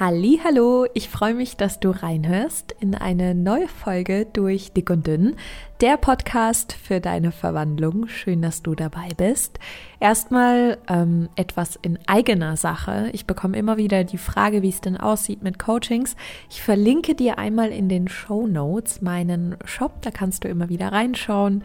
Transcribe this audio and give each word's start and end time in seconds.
Hallo, 0.00 0.86
ich 0.94 1.08
freue 1.08 1.34
mich, 1.34 1.56
dass 1.56 1.80
du 1.80 1.90
reinhörst 1.90 2.72
in 2.78 2.94
eine 2.94 3.34
neue 3.34 3.66
Folge 3.66 4.26
durch 4.32 4.72
Dick 4.72 4.90
und 4.90 5.08
Dünn, 5.08 5.34
der 5.80 5.96
Podcast 5.96 6.72
für 6.72 7.00
deine 7.00 7.30
Verwandlung. 7.30 8.08
Schön, 8.08 8.42
dass 8.42 8.62
du 8.62 8.74
dabei 8.74 9.10
bist. 9.16 9.60
Erstmal 10.00 10.78
ähm, 10.88 11.28
etwas 11.36 11.78
in 11.80 12.00
eigener 12.08 12.56
Sache. 12.56 13.10
Ich 13.12 13.26
bekomme 13.26 13.56
immer 13.56 13.76
wieder 13.76 14.02
die 14.02 14.18
Frage, 14.18 14.62
wie 14.62 14.70
es 14.70 14.80
denn 14.80 14.96
aussieht 14.96 15.44
mit 15.44 15.58
Coachings. 15.60 16.16
Ich 16.50 16.62
verlinke 16.62 17.14
dir 17.14 17.38
einmal 17.38 17.70
in 17.70 17.88
den 17.88 18.08
Show 18.08 18.48
Notes 18.48 19.02
meinen 19.02 19.56
Shop, 19.64 20.02
da 20.02 20.10
kannst 20.10 20.42
du 20.42 20.48
immer 20.48 20.68
wieder 20.68 20.90
reinschauen. 20.90 21.62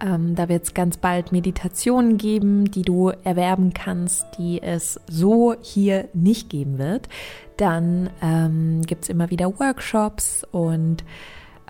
Ähm, 0.00 0.36
da 0.36 0.48
wird 0.48 0.62
es 0.62 0.74
ganz 0.74 0.96
bald 0.98 1.32
Meditationen 1.32 2.18
geben, 2.18 2.70
die 2.70 2.82
du 2.82 3.08
erwerben 3.24 3.72
kannst, 3.72 4.26
die 4.38 4.62
es 4.62 5.00
so 5.08 5.56
hier 5.60 6.08
nicht 6.12 6.50
geben 6.50 6.78
wird. 6.78 7.08
Dann 7.56 8.10
ähm, 8.22 8.82
gibt 8.82 9.04
es 9.04 9.08
immer 9.08 9.30
wieder 9.30 9.58
Workshops 9.58 10.46
und 10.52 11.02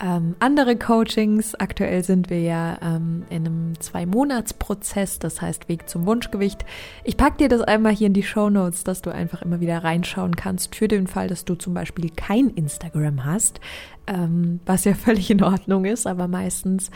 ähm, 0.02 0.36
andere 0.40 0.76
Coachings. 0.76 1.54
Aktuell 1.54 2.04
sind 2.04 2.28
wir 2.28 2.40
ja 2.40 2.78
ähm, 2.82 3.24
in 3.30 3.46
einem 3.46 3.80
Zwei-Monats-Prozess, 3.80 5.18
das 5.18 5.40
heißt 5.40 5.68
Weg 5.68 5.88
zum 5.88 6.06
Wunschgewicht. 6.06 6.64
Ich 7.04 7.16
packe 7.16 7.38
dir 7.38 7.48
das 7.48 7.62
einmal 7.62 7.92
hier 7.92 8.08
in 8.08 8.12
die 8.12 8.22
Show 8.22 8.50
Notes, 8.50 8.84
dass 8.84 9.02
du 9.02 9.10
einfach 9.10 9.42
immer 9.42 9.60
wieder 9.60 9.82
reinschauen 9.84 10.36
kannst, 10.36 10.74
für 10.74 10.88
den 10.88 11.06
Fall, 11.06 11.28
dass 11.28 11.44
du 11.44 11.54
zum 11.54 11.74
Beispiel 11.74 12.10
kein 12.14 12.50
Instagram 12.50 13.24
hast, 13.24 13.60
ähm, 14.06 14.60
was 14.66 14.84
ja 14.84 14.94
völlig 14.94 15.30
in 15.30 15.42
Ordnung 15.42 15.84
ist, 15.84 16.06
aber 16.06 16.28
meistens 16.28 16.90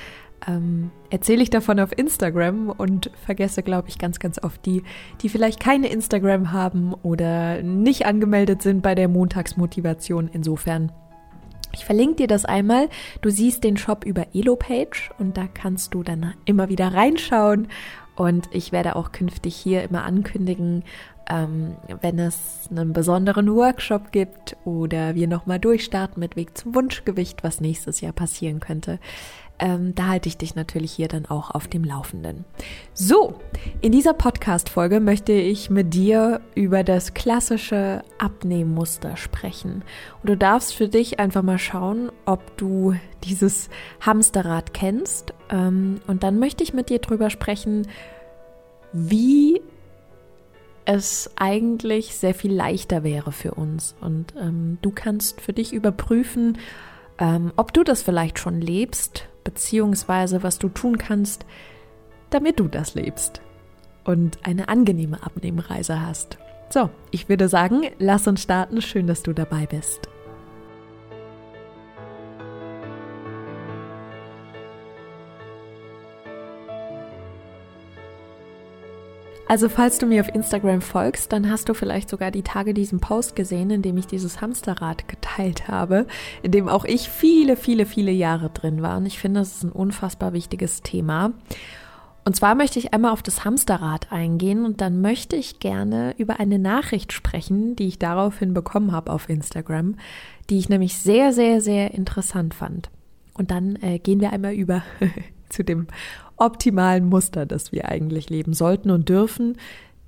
ähm, 0.47 0.91
erzähle 1.11 1.43
ich 1.43 1.51
davon 1.51 1.81
auf 1.81 1.97
Instagram 1.97 2.71
und 2.71 3.11
vergesse, 3.25 3.63
glaube 3.63 3.89
ich, 3.89 3.99
ganz, 3.99 4.19
ganz 4.19 4.43
oft 4.43 4.65
die, 4.67 4.83
die 5.21 5.29
vielleicht 5.29 5.61
keine 5.61 5.89
Instagram 5.89 6.53
haben 6.53 6.95
oder 6.95 7.63
nicht 7.63 8.07
angemeldet 8.07 8.63
sind 8.63 8.83
bei 8.83 8.95
der 8.95 9.09
Montagsmotivation. 9.09 10.29
Insofern, 10.33 10.93
ich 11.73 11.85
verlinke 11.85 12.17
dir 12.17 12.27
das 12.27 12.45
einmal. 12.45 12.89
Du 13.21 13.31
siehst 13.31 13.65
den 13.65 13.77
Shop 13.77 14.05
über 14.05 14.27
Elopage 14.35 15.11
und 15.19 15.37
da 15.37 15.47
kannst 15.53 15.95
du 15.95 16.03
dann 16.03 16.35
immer 16.45 16.69
wieder 16.69 16.93
reinschauen. 16.93 17.69
Und 18.17 18.49
ich 18.53 18.73
werde 18.73 18.97
auch 18.97 19.13
künftig 19.13 19.57
hier 19.57 19.83
immer 19.83 20.05
ankündigen, 20.05 20.85
ähm, 21.29 21.77
wenn 22.01 22.19
es 22.19 22.69
einen 22.71 22.93
besonderen 22.93 23.55
Workshop 23.55 24.13
gibt 24.13 24.57
oder 24.65 25.15
wir 25.15 25.29
nochmal 25.29 25.59
durchstarten 25.59 26.21
mit 26.21 26.37
Weg 26.37 26.59
zum 26.59 26.75
Wunschgewicht, 26.75 27.45
was 27.45 27.61
nächstes 27.61 28.01
Jahr 28.01 28.13
passieren 28.13 28.61
könnte 28.61 28.99
ähm, 29.61 29.95
da 29.95 30.09
halte 30.09 30.29
ich 30.29 30.39
dich 30.39 30.55
natürlich 30.55 30.93
hier 30.93 31.09
dann 31.09 31.27
auch 31.27 31.51
auf 31.51 31.69
dem 31.69 31.85
Laufenden. 31.85 32.47
So, 32.95 33.35
in 33.83 33.93
dieser 33.93 34.15
Podcast-Folge 34.15 35.01
möchte 35.01 35.33
ich 35.33 35.69
mit 35.69 35.93
dir 35.93 36.41
über 36.55 36.83
das 36.83 37.13
klassische 37.13 38.03
Abnehmmuster 38.19 39.19
sprechen. 39.19 39.85
Und 40.23 40.31
du 40.31 40.37
darfst 40.37 40.75
für 40.75 40.89
dich 40.89 41.21
einfach 41.21 41.43
mal 41.43 41.59
schauen, 41.59 42.11
ob 42.25 42.57
du 42.57 42.95
dieses 43.25 43.69
Hamsterrad 44.01 44.73
kennst. 44.73 45.35
Ähm, 45.51 46.01
und 46.07 46.23
dann 46.23 46.39
möchte 46.39 46.65
ich 46.65 46.73
mit 46.73 46.89
dir 46.89 46.99
drüber 46.99 47.29
sprechen, 47.29 47.87
wie 48.95 49.61
es 50.87 51.31
eigentlich 51.37 52.17
sehr 52.17 52.35
viel 52.35 52.55
leichter 52.55 53.05
wäre 53.05 53.31
für 53.31 53.53
uns. 53.53 53.95
Und 54.01 54.35
ähm, 54.41 54.79
du 54.81 54.91
kannst 54.91 55.43
für 55.43 55.53
dich 55.53 55.75
überprüfen, 55.75 56.57
ähm, 57.19 57.53
ob 57.57 57.75
du 57.75 57.85
das 57.85 58.03
vielleicht 58.03 58.39
schon 58.39 58.63
lebst 58.63 59.27
beziehungsweise 59.45 60.43
was 60.43 60.59
du 60.59 60.69
tun 60.69 60.99
kannst, 60.99 61.47
damit 62.31 62.61
du 62.61 62.69
das 62.69 62.95
lebst 62.95 63.41
und 64.05 64.39
eine 64.43 64.69
angenehme 64.69 65.23
Abnehmreise 65.23 66.05
hast. 66.05 66.39
So, 66.69 66.91
ich 67.11 67.29
würde 67.29 67.49
sagen, 67.49 67.83
lass 67.99 68.29
uns 68.29 68.43
starten. 68.43 68.81
Schön, 68.81 69.07
dass 69.07 69.23
du 69.23 69.33
dabei 69.33 69.67
bist. 69.67 70.09
Also 79.51 79.69
falls 79.69 79.99
du 79.99 80.07
mir 80.07 80.21
auf 80.21 80.33
Instagram 80.33 80.81
folgst, 80.81 81.33
dann 81.33 81.51
hast 81.51 81.69
du 81.69 81.75
vielleicht 81.75 82.09
sogar 82.09 82.31
die 82.31 82.45
Tage 82.45 82.73
diesen 82.73 83.01
Post 83.01 83.35
gesehen, 83.35 83.71
in 83.71 83.83
dem 83.83 83.97
ich 83.97 84.07
dieses 84.07 84.41
Hamsterrad 84.41 85.09
geteilt 85.41 85.69
habe, 85.69 86.07
in 86.43 86.53
dem 86.53 86.69
auch 86.69 86.85
ich 86.85 87.09
viele, 87.09 87.57
viele, 87.57 87.87
viele 87.87 88.13
Jahre 88.13 88.51
drin 88.51 88.83
war. 88.83 88.99
Und 88.99 89.07
ich 89.07 89.19
finde, 89.19 89.41
das 89.41 89.57
ist 89.57 89.65
ein 89.65 89.73
unfassbar 89.73 90.33
wichtiges 90.33 90.83
Thema. 90.83 91.33
Und 92.25 92.37
zwar 92.37 92.55
möchte 92.55 92.79
ich 92.79 92.93
einmal 92.93 93.13
auf 93.13 93.23
das 93.23 93.45
Hamsterrad 93.45 94.13
eingehen 94.13 94.67
und 94.67 94.83
dann 94.83 95.01
möchte 95.01 95.37
ich 95.37 95.59
gerne 95.59 96.15
über 96.19 96.39
eine 96.39 96.59
Nachricht 96.59 97.13
sprechen, 97.13 97.77
die 97.77 97.89
ich 97.89 97.99
daraufhin 97.99 98.53
bekommen 98.53 98.93
habe 98.93 99.11
auf 99.11 99.29
Instagram, 99.29 99.97
die 100.51 100.59
ich 100.59 100.69
nämlich 100.69 100.99
sehr, 100.99 101.33
sehr, 101.33 101.61
sehr 101.63 101.95
interessant 101.95 102.53
fand. 102.53 102.91
Und 103.35 103.51
dann 103.51 103.77
äh, 103.77 103.99
gehen 103.99 104.21
wir 104.21 104.33
einmal 104.33 104.53
über 104.53 104.83
zu 105.49 105.65
dem 105.65 105.87
optimalen 106.37 107.09
Muster, 107.09 107.47
das 107.47 107.73
wir 107.73 107.89
eigentlich 107.89 108.29
leben 108.29 108.53
sollten 108.53 108.91
und 108.91 109.09
dürfen, 109.09 109.57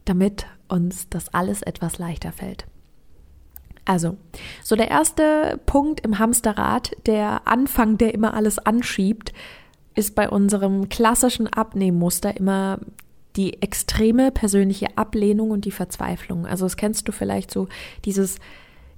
damit 0.05 0.47
uns 0.69 1.09
das 1.09 1.33
alles 1.33 1.63
etwas 1.63 1.99
leichter 1.99 2.33
fällt. 2.33 2.67
Also, 3.85 4.17
so 4.63 4.77
der 4.77 4.91
erste 4.91 5.61
Punkt 5.67 6.01
im 6.01 6.19
Hamsterrad, 6.19 6.93
der 7.07 7.47
Anfang, 7.49 7.99
der 7.99 8.15
immer 8.15 8.35
alles 8.35 8.59
anschiebt, 8.59 9.33
ist 9.95 10.15
bei 10.15 10.29
unserem 10.29 10.89
klassischen 10.89 11.49
Abnehmmuster 11.49 12.37
immer 12.37 12.79
die 13.37 13.63
extreme 13.63 14.31
persönliche 14.31 14.97
Ablehnung 14.97 15.51
und 15.51 15.65
die 15.65 15.71
Verzweiflung. 15.71 16.47
Also 16.47 16.67
das 16.67 16.77
kennst 16.77 17.09
du 17.09 17.13
vielleicht 17.13 17.51
so 17.51 17.69
dieses 18.05 18.39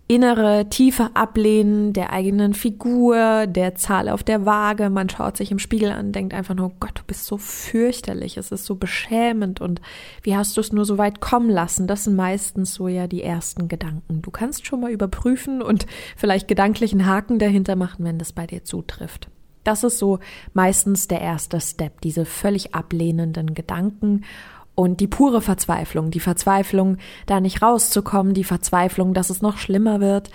innere, 0.07 0.69
tiefe 0.69 1.11
Ablehnen 1.15 1.95
der 1.95 2.13
eigenen 2.13 2.53
Figur, 2.53 3.47
der 3.47 3.75
Zahl 3.75 4.09
auf 4.09 4.23
der 4.23 4.45
Waage. 4.45 4.91
Man 4.91 5.09
schaut 5.09 5.37
sich 5.37 5.51
im 5.51 5.59
Spiegel 5.59 5.91
an, 5.91 6.13
denkt 6.13 6.35
einfach 6.35 6.55
nur, 6.55 6.73
Gott, 6.79 6.99
du 6.99 7.03
bist 7.07 7.25
so 7.25 7.39
fürchterlich, 7.39 8.37
es 8.37 8.53
ist 8.53 8.67
so 8.67 8.75
beschämend 8.75 9.61
und 9.61 9.81
wie 10.23 10.37
hast 10.37 10.57
du 10.57 10.61
es 10.61 10.73
nur 10.73 10.85
so 10.85 10.99
weit 10.99 11.21
kommen 11.21 11.49
lassen? 11.49 11.87
Das 11.87 12.05
sind 12.05 12.17
meistens 12.17 12.75
so 12.75 12.89
ja 12.89 13.07
die 13.07 13.23
ersten 13.23 13.69
Gedanken. 13.69 14.21
Du 14.21 14.31
kannst 14.31 14.67
schon 14.67 14.81
mal 14.81 14.91
überprüfen 14.91 15.63
und 15.63 15.87
vielleicht 16.17 16.49
gedanklichen 16.49 17.07
Haken 17.07 17.39
dahinter 17.39 17.75
machen, 17.75 18.05
wenn 18.05 18.19
das 18.19 18.33
bei 18.33 18.47
dir 18.47 18.63
zutrifft. 18.63 19.31
Das 19.65 19.83
ist 19.83 19.99
so 19.99 20.19
meistens 20.53 21.09
der 21.09 21.23
erste 21.23 21.59
Step, 21.61 22.03
diese 22.03 22.27
völlig 22.27 22.75
ablehnenden 22.75 23.55
Gedanken 23.55 24.25
und 24.75 25.01
die 25.01 25.07
pure 25.07 25.41
Verzweiflung, 25.41 26.11
die 26.11 26.21
Verzweiflung, 26.21 26.99
da 27.27 27.41
nicht 27.41 27.63
rauszukommen, 27.63 28.35
die 28.35 28.45
Verzweiflung, 28.45 29.15
dass 29.15 29.31
es 29.31 29.43
noch 29.43 29.59
schlimmer 29.59 30.01
wird, 30.01 30.31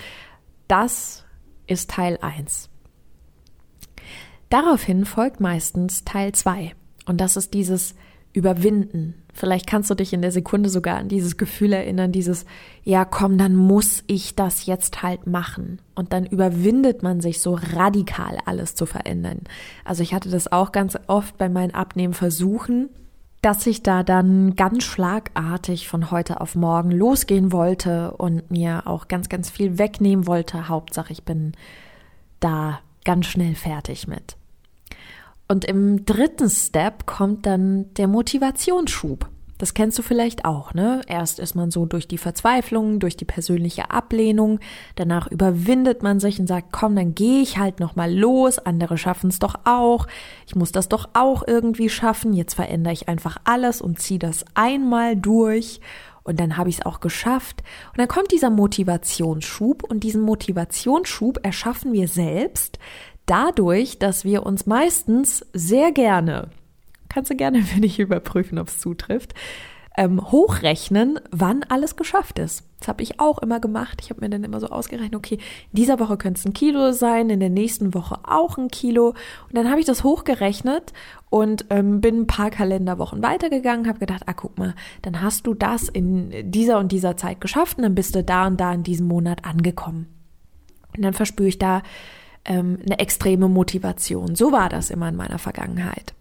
das 0.68 1.26
ist 1.68 1.90
Teil 1.90 2.18
1. 2.22 2.70
Daraufhin 4.50 5.06
folgt 5.06 5.40
meistens 5.40 6.06
Teil 6.06 6.32
2 6.32 6.74
und 7.06 7.22
das 7.22 7.36
ist 7.38 7.54
dieses 7.54 7.96
Überwinden. 8.34 9.16
Vielleicht 9.34 9.68
kannst 9.68 9.90
du 9.90 9.96
dich 9.96 10.14
in 10.14 10.22
der 10.22 10.32
Sekunde 10.32 10.70
sogar 10.70 10.98
an 10.98 11.08
dieses 11.08 11.38
Gefühl 11.38 11.74
erinnern, 11.74 12.12
dieses, 12.12 12.46
ja 12.84 13.06
komm, 13.06 13.38
dann 13.38 13.56
muss 13.56 14.04
ich 14.08 14.36
das 14.36 14.66
jetzt 14.66 15.02
halt 15.02 15.28
machen. 15.28 15.82
Und 15.96 16.14
dann 16.14 16.26
überwindet 16.26 17.04
man 17.04 17.22
sich 17.22 17.42
so 17.42 17.58
radikal 17.74 18.38
alles 18.46 18.76
zu 18.76 18.86
verändern. 18.86 19.42
Also 19.86 20.04
ich 20.04 20.14
hatte 20.14 20.30
das 20.30 20.52
auch 20.52 20.72
ganz 20.72 20.98
oft 21.08 21.38
bei 21.38 21.50
meinen 21.50 21.74
Abnehmversuchen, 21.74 22.90
dass 23.42 23.66
ich 23.68 23.84
da 23.84 24.04
dann 24.04 24.56
ganz 24.56 24.84
schlagartig 24.84 25.88
von 25.88 26.12
heute 26.12 26.42
auf 26.42 26.56
morgen 26.56 26.92
losgehen 26.92 27.52
wollte 27.52 28.12
und 28.12 28.52
mir 28.52 28.84
auch 28.86 29.08
ganz, 29.08 29.30
ganz 29.30 29.50
viel 29.50 29.78
wegnehmen 29.78 30.28
wollte. 30.28 30.68
Hauptsache, 30.68 31.14
ich 31.14 31.24
bin 31.24 31.54
da 32.40 32.80
ganz 33.06 33.28
schnell 33.28 33.56
fertig 33.56 34.08
mit. 34.08 34.36
Und 35.48 35.66
im 35.66 36.06
dritten 36.06 36.50
Step 36.50 37.06
kommt 37.06 37.46
dann 37.46 37.94
der 37.96 38.08
Motivationsschub. 38.08 39.28
Das 39.60 39.74
kennst 39.74 40.00
du 40.00 40.04
vielleicht 40.04 40.46
auch, 40.46 40.74
ne? 40.74 41.02
Erst 41.06 41.38
ist 41.38 41.54
man 41.54 41.70
so 41.70 41.86
durch 41.86 42.08
die 42.08 42.18
Verzweiflung, 42.18 43.00
durch 43.00 43.18
die 43.18 43.26
persönliche 43.26 43.92
Ablehnung, 43.92 44.62
danach 44.96 45.28
überwindet 45.28 46.02
man 46.02 46.22
sich 46.22 46.40
und 46.40 46.48
sagt, 46.48 46.72
komm, 46.72 46.96
dann 46.96 47.14
gehe 47.14 47.42
ich 47.42 47.58
halt 47.58 47.82
noch 47.82 47.98
mal 47.98 48.12
los, 48.12 48.58
andere 48.58 48.98
schaffen 48.98 49.30
es 49.30 49.38
doch 49.38 49.56
auch. 49.66 50.08
Ich 50.48 50.56
muss 50.56 50.72
das 50.72 50.88
doch 50.88 51.10
auch 51.14 51.44
irgendwie 51.46 51.90
schaffen. 51.90 52.34
Jetzt 52.34 52.54
verändere 52.54 52.94
ich 52.94 53.10
einfach 53.10 53.36
alles 53.44 53.82
und 53.82 54.00
ziehe 54.00 54.18
das 54.18 54.46
einmal 54.56 55.18
durch 55.18 55.82
und 56.24 56.40
dann 56.40 56.56
habe 56.56 56.70
ich 56.70 56.78
es 56.78 56.86
auch 56.86 57.02
geschafft. 57.02 57.62
Und 57.92 57.98
dann 57.98 58.08
kommt 58.08 58.32
dieser 58.32 58.50
Motivationsschub 58.50 59.84
und 59.84 60.06
diesen 60.06 60.22
Motivationsschub 60.22 61.46
erschaffen 61.46 61.92
wir 61.92 62.08
selbst 62.08 62.80
dadurch, 63.26 64.00
dass 64.00 64.24
wir 64.24 64.46
uns 64.46 64.66
meistens 64.66 65.46
sehr 65.54 65.92
gerne 65.92 66.50
kannst 67.10 67.32
du 67.32 67.36
gerne 67.36 67.62
für 67.64 67.82
dich 67.82 68.00
überprüfen, 68.00 68.60
ob 68.60 68.70
es 68.70 68.80
zutrifft, 68.80 69.34
ähm, 69.98 70.32
hochrechnen, 70.32 71.20
wann 71.30 71.64
alles 71.64 71.98
geschafft 71.98 72.40
ist. 72.40 72.64
Das 72.80 72.88
habe 72.88 73.04
ich 73.04 73.20
auch 73.20 73.40
immer 73.40 73.60
gemacht. 73.60 74.00
Ich 74.02 74.10
habe 74.10 74.22
mir 74.22 74.30
dann 74.30 74.46
immer 74.46 74.62
so 74.62 74.68
ausgerechnet, 74.68 75.14
okay, 75.14 75.36
in 75.36 75.76
dieser 75.76 76.00
Woche 76.00 76.16
könnte 76.16 76.40
es 76.40 76.46
ein 76.46 76.54
Kilo 76.54 76.94
sein, 76.94 77.30
in 77.30 77.42
der 77.42 77.50
nächsten 77.50 77.94
Woche 77.94 78.20
auch 78.24 78.58
ein 78.58 78.70
Kilo. 78.70 79.10
Und 79.10 79.58
dann 79.58 79.70
habe 79.70 79.82
ich 79.82 79.86
das 79.86 80.06
hochgerechnet 80.06 80.94
und 81.30 81.66
ähm, 81.70 82.00
bin 82.00 82.22
ein 82.22 82.28
paar 82.28 82.50
Kalenderwochen 82.50 83.22
weitergegangen, 83.22 83.88
habe 83.88 84.00
gedacht, 84.00 84.24
ah 84.28 84.34
guck 84.34 84.58
mal, 84.58 84.74
dann 85.02 85.22
hast 85.22 85.46
du 85.48 85.54
das 85.54 85.90
in 85.90 86.50
dieser 86.50 86.80
und 86.80 86.94
dieser 86.94 87.18
Zeit 87.18 87.42
geschafft 87.42 87.78
und 87.78 87.84
dann 87.84 87.96
bist 87.96 88.16
du 88.16 88.24
da 88.24 88.48
und 88.48 88.58
da 88.62 88.72
in 88.72 88.84
diesem 88.84 89.08
Monat 89.08 89.44
angekommen. 89.44 90.08
Und 90.96 91.04
dann 91.04 91.14
verspüre 91.14 91.50
ich 91.50 91.60
da 91.60 91.82
ähm, 92.46 92.80
eine 92.86 93.00
extreme 93.00 93.50
Motivation. 93.50 94.36
So 94.36 94.54
war 94.54 94.70
das 94.70 94.92
immer 94.92 95.10
in 95.10 95.18
meiner 95.18 95.40
Vergangenheit. 95.40 96.14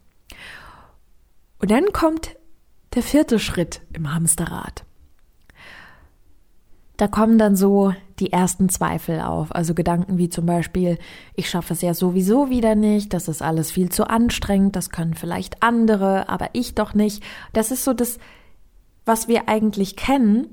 Und 1.59 1.71
dann 1.71 1.93
kommt 1.93 2.37
der 2.95 3.03
vierte 3.03 3.39
Schritt 3.39 3.81
im 3.93 4.13
Hamsterrad. 4.15 4.85
Da 6.97 7.07
kommen 7.07 7.39
dann 7.39 7.55
so 7.55 7.95
die 8.19 8.33
ersten 8.33 8.69
Zweifel 8.69 9.21
auf, 9.21 9.55
also 9.55 9.73
Gedanken 9.73 10.19
wie 10.19 10.29
zum 10.29 10.47
Beispiel, 10.47 10.99
ich 11.35 11.49
schaffe 11.49 11.73
es 11.73 11.81
ja 11.81 11.95
sowieso 11.95 12.51
wieder 12.51 12.75
nicht, 12.75 13.15
das 13.15 13.29
ist 13.29 13.41
alles 13.41 13.71
viel 13.71 13.89
zu 13.91 14.11
anstrengend, 14.11 14.75
das 14.75 14.91
können 14.91 15.15
vielleicht 15.15 15.63
andere, 15.63 16.29
aber 16.29 16.51
ich 16.55 16.75
doch 16.75 16.95
nicht. 16.95 17.23
Das 17.53 17.71
ist 17.71 17.85
so 17.85 17.93
das, 17.93 18.19
was 19.05 19.29
wir 19.29 19.49
eigentlich 19.49 19.95
kennen 19.95 20.49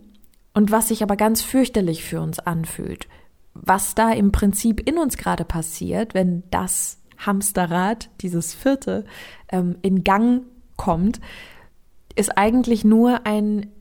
und 0.53 0.71
was 0.71 0.89
sich 0.89 1.01
aber 1.01 1.15
ganz 1.15 1.41
fürchterlich 1.41 2.03
für 2.03 2.21
uns 2.21 2.37
anfühlt. 2.37 3.07
Was 3.55 3.95
da 3.95 4.11
im 4.11 4.31
Prinzip 4.31 4.87
in 4.87 4.99
uns 4.99 5.17
gerade 5.17 5.45
passiert, 5.45 6.13
wenn 6.13 6.43
das 6.51 6.99
Hamsterrad, 7.17 8.09
dieses 8.21 8.53
vierte, 8.53 9.05
ähm, 9.49 9.77
in 9.81 10.03
Gang 10.03 10.43
kommt, 10.77 11.19
ist 12.16 12.38
eigentlich 12.38 12.83
nur 12.83 13.25
ein 13.25 13.72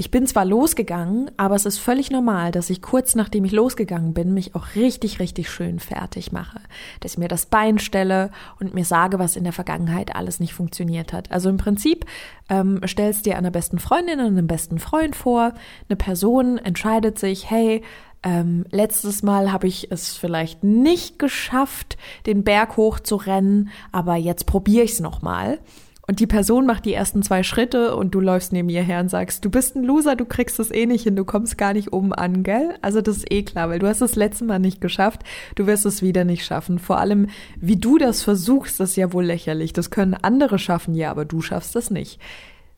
ich 0.00 0.12
bin 0.12 0.28
zwar 0.28 0.44
losgegangen, 0.44 1.28
aber 1.36 1.56
es 1.56 1.66
ist 1.66 1.78
völlig 1.78 2.12
normal, 2.12 2.52
dass 2.52 2.70
ich 2.70 2.82
kurz 2.82 3.16
nachdem 3.16 3.44
ich 3.44 3.50
losgegangen 3.50 4.14
bin, 4.14 4.32
mich 4.32 4.54
auch 4.54 4.76
richtig, 4.76 5.18
richtig 5.18 5.50
schön 5.50 5.80
fertig 5.80 6.30
mache. 6.30 6.60
Dass 7.00 7.14
ich 7.14 7.18
mir 7.18 7.26
das 7.26 7.46
Bein 7.46 7.80
stelle 7.80 8.30
und 8.60 8.74
mir 8.74 8.84
sage, 8.84 9.18
was 9.18 9.34
in 9.34 9.42
der 9.42 9.52
Vergangenheit 9.52 10.14
alles 10.14 10.38
nicht 10.38 10.54
funktioniert 10.54 11.12
hat. 11.12 11.32
Also 11.32 11.50
im 11.50 11.56
Prinzip 11.56 12.06
ähm, 12.48 12.80
stellst 12.86 13.26
dir 13.26 13.36
einer 13.36 13.50
besten 13.50 13.80
Freundin 13.80 14.20
und 14.20 14.26
einem 14.26 14.46
besten 14.46 14.78
Freund 14.78 15.16
vor, 15.16 15.52
eine 15.88 15.96
Person 15.96 16.58
entscheidet 16.58 17.18
sich, 17.18 17.50
hey, 17.50 17.82
ähm, 18.22 18.66
letztes 18.70 19.24
Mal 19.24 19.50
habe 19.50 19.66
ich 19.66 19.90
es 19.90 20.16
vielleicht 20.16 20.62
nicht 20.62 21.18
geschafft, 21.18 21.98
den 22.24 22.44
Berg 22.44 22.76
hoch 22.76 23.00
zu 23.00 23.16
rennen, 23.16 23.70
aber 23.90 24.14
jetzt 24.14 24.46
probiere 24.46 24.84
ich 24.84 24.92
es 24.92 25.00
nochmal. 25.00 25.58
Und 26.08 26.20
die 26.20 26.26
Person 26.26 26.64
macht 26.64 26.86
die 26.86 26.94
ersten 26.94 27.22
zwei 27.22 27.42
Schritte 27.42 27.94
und 27.94 28.14
du 28.14 28.20
läufst 28.20 28.50
neben 28.50 28.70
ihr 28.70 28.82
her 28.82 29.00
und 29.00 29.10
sagst, 29.10 29.44
du 29.44 29.50
bist 29.50 29.76
ein 29.76 29.84
Loser, 29.84 30.16
du 30.16 30.24
kriegst 30.24 30.58
es 30.58 30.70
eh 30.70 30.86
nicht 30.86 31.04
hin, 31.04 31.16
du 31.16 31.26
kommst 31.26 31.58
gar 31.58 31.74
nicht 31.74 31.92
oben 31.92 32.14
an, 32.14 32.42
gell? 32.44 32.78
Also 32.80 33.02
das 33.02 33.18
ist 33.18 33.30
eh 33.30 33.42
klar, 33.42 33.68
weil 33.68 33.78
du 33.78 33.86
hast 33.86 34.00
es 34.00 34.16
letzte 34.16 34.46
Mal 34.46 34.58
nicht 34.58 34.80
geschafft, 34.80 35.20
du 35.54 35.66
wirst 35.66 35.84
es 35.84 36.00
wieder 36.00 36.24
nicht 36.24 36.46
schaffen. 36.46 36.78
Vor 36.78 36.98
allem, 36.98 37.28
wie 37.60 37.76
du 37.76 37.98
das 37.98 38.22
versuchst, 38.22 38.80
ist 38.80 38.96
ja 38.96 39.12
wohl 39.12 39.26
lächerlich. 39.26 39.74
Das 39.74 39.90
können 39.90 40.14
andere 40.14 40.58
schaffen, 40.58 40.94
ja, 40.94 41.10
aber 41.10 41.26
du 41.26 41.42
schaffst 41.42 41.76
es 41.76 41.90
nicht. 41.90 42.18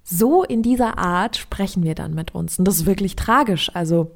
So 0.02 0.42
in 0.42 0.62
dieser 0.62 0.98
Art 0.98 1.36
sprechen 1.36 1.84
wir 1.84 1.94
dann 1.94 2.14
mit 2.14 2.34
uns. 2.34 2.58
Und 2.58 2.66
das 2.66 2.78
ist 2.78 2.86
wirklich 2.86 3.14
tragisch. 3.14 3.70
Also 3.74 4.10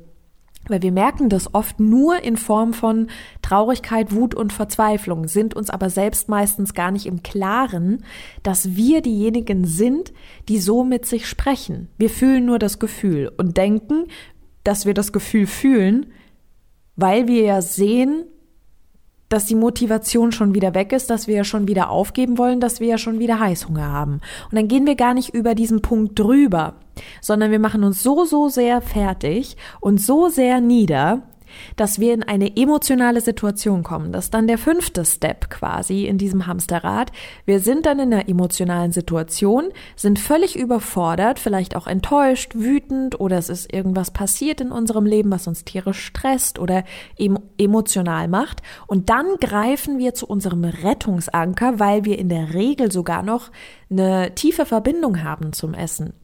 weil 0.68 0.82
wir 0.82 0.92
merken 0.92 1.28
das 1.28 1.54
oft 1.54 1.80
nur 1.80 2.22
in 2.22 2.36
Form 2.36 2.72
von 2.72 3.08
Traurigkeit, 3.42 4.12
Wut 4.12 4.34
und 4.34 4.52
Verzweiflung, 4.52 5.28
sind 5.28 5.54
uns 5.54 5.70
aber 5.70 5.90
selbst 5.90 6.28
meistens 6.28 6.74
gar 6.74 6.90
nicht 6.90 7.06
im 7.06 7.22
Klaren, 7.22 8.04
dass 8.42 8.76
wir 8.76 9.02
diejenigen 9.02 9.64
sind, 9.66 10.12
die 10.48 10.58
so 10.58 10.84
mit 10.84 11.06
sich 11.06 11.26
sprechen. 11.26 11.88
Wir 11.98 12.10
fühlen 12.10 12.46
nur 12.46 12.58
das 12.58 12.78
Gefühl 12.78 13.30
und 13.36 13.56
denken, 13.56 14.06
dass 14.62 14.86
wir 14.86 14.94
das 14.94 15.12
Gefühl 15.12 15.46
fühlen, 15.46 16.06
weil 16.96 17.28
wir 17.28 17.42
ja 17.42 17.62
sehen, 17.62 18.24
dass 19.28 19.46
die 19.46 19.54
Motivation 19.54 20.32
schon 20.32 20.54
wieder 20.54 20.74
weg 20.74 20.92
ist, 20.92 21.10
dass 21.10 21.26
wir 21.26 21.34
ja 21.34 21.44
schon 21.44 21.66
wieder 21.66 21.90
aufgeben 21.90 22.38
wollen, 22.38 22.60
dass 22.60 22.80
wir 22.80 22.86
ja 22.86 22.98
schon 22.98 23.18
wieder 23.18 23.40
Heißhunger 23.40 23.90
haben. 23.90 24.20
Und 24.50 24.54
dann 24.54 24.68
gehen 24.68 24.86
wir 24.86 24.94
gar 24.94 25.14
nicht 25.14 25.34
über 25.34 25.54
diesen 25.54 25.82
Punkt 25.82 26.18
drüber, 26.18 26.74
sondern 27.20 27.50
wir 27.50 27.58
machen 27.58 27.84
uns 27.84 28.02
so, 28.02 28.24
so 28.24 28.48
sehr 28.48 28.80
fertig 28.80 29.56
und 29.80 30.00
so 30.00 30.28
sehr 30.28 30.60
nieder, 30.60 31.22
dass 31.76 31.98
wir 31.98 32.14
in 32.14 32.22
eine 32.22 32.56
emotionale 32.56 33.20
Situation 33.20 33.82
kommen. 33.82 34.12
Das 34.12 34.24
ist 34.24 34.34
dann 34.34 34.46
der 34.46 34.58
fünfte 34.58 35.04
Step 35.04 35.50
quasi 35.50 36.06
in 36.06 36.18
diesem 36.18 36.46
Hamsterrad. 36.46 37.12
Wir 37.44 37.60
sind 37.60 37.86
dann 37.86 37.98
in 37.98 38.12
einer 38.12 38.28
emotionalen 38.28 38.92
Situation, 38.92 39.70
sind 39.96 40.18
völlig 40.18 40.56
überfordert, 40.56 41.38
vielleicht 41.38 41.76
auch 41.76 41.86
enttäuscht, 41.86 42.54
wütend 42.54 43.20
oder 43.20 43.38
es 43.38 43.48
ist 43.48 43.72
irgendwas 43.72 44.10
passiert 44.10 44.60
in 44.60 44.70
unserem 44.70 45.06
Leben, 45.06 45.30
was 45.30 45.46
uns 45.46 45.64
tierisch 45.64 46.04
stresst 46.04 46.58
oder 46.58 46.84
emotional 47.58 48.28
macht. 48.28 48.62
Und 48.86 49.10
dann 49.10 49.26
greifen 49.40 49.98
wir 49.98 50.14
zu 50.14 50.26
unserem 50.26 50.64
Rettungsanker, 50.64 51.78
weil 51.78 52.04
wir 52.04 52.18
in 52.18 52.28
der 52.28 52.54
Regel 52.54 52.92
sogar 52.92 53.22
noch 53.22 53.50
eine 53.90 54.34
tiefe 54.34 54.66
Verbindung 54.66 55.22
haben 55.22 55.52
zum 55.52 55.74
Essen. 55.74 56.23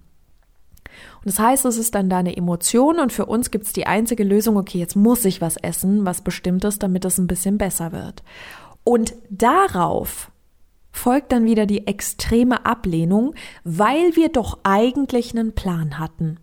Und 1.22 1.26
das 1.26 1.38
heißt, 1.38 1.64
es 1.67 1.76
ist 1.76 1.94
dann 1.94 2.08
da 2.08 2.19
eine 2.19 2.37
Emotion 2.37 2.99
und 2.99 3.12
für 3.12 3.26
uns 3.26 3.50
gibt 3.50 3.67
es 3.67 3.72
die 3.72 3.87
einzige 3.87 4.25
Lösung, 4.25 4.56
okay, 4.56 4.78
jetzt 4.78 4.96
muss 4.96 5.25
ich 5.25 5.40
was 5.40 5.56
essen, 5.56 6.06
was 6.06 6.22
bestimmtes, 6.22 6.78
damit 6.78 7.05
es 7.05 7.19
ein 7.19 7.26
bisschen 7.26 7.58
besser 7.58 7.93
wird. 7.93 8.22
Und 8.84 9.14
darauf 9.28 10.31
folgt 10.90 11.32
dann 11.32 11.44
wieder 11.44 11.67
die 11.67 11.87
extreme 11.87 12.64
Ablehnung, 12.64 13.34
weil 13.64 14.17
wir 14.17 14.31
doch 14.31 14.61
eigentlich 14.62 15.37
einen 15.37 15.55
Plan 15.55 15.99
hatten. 15.99 16.38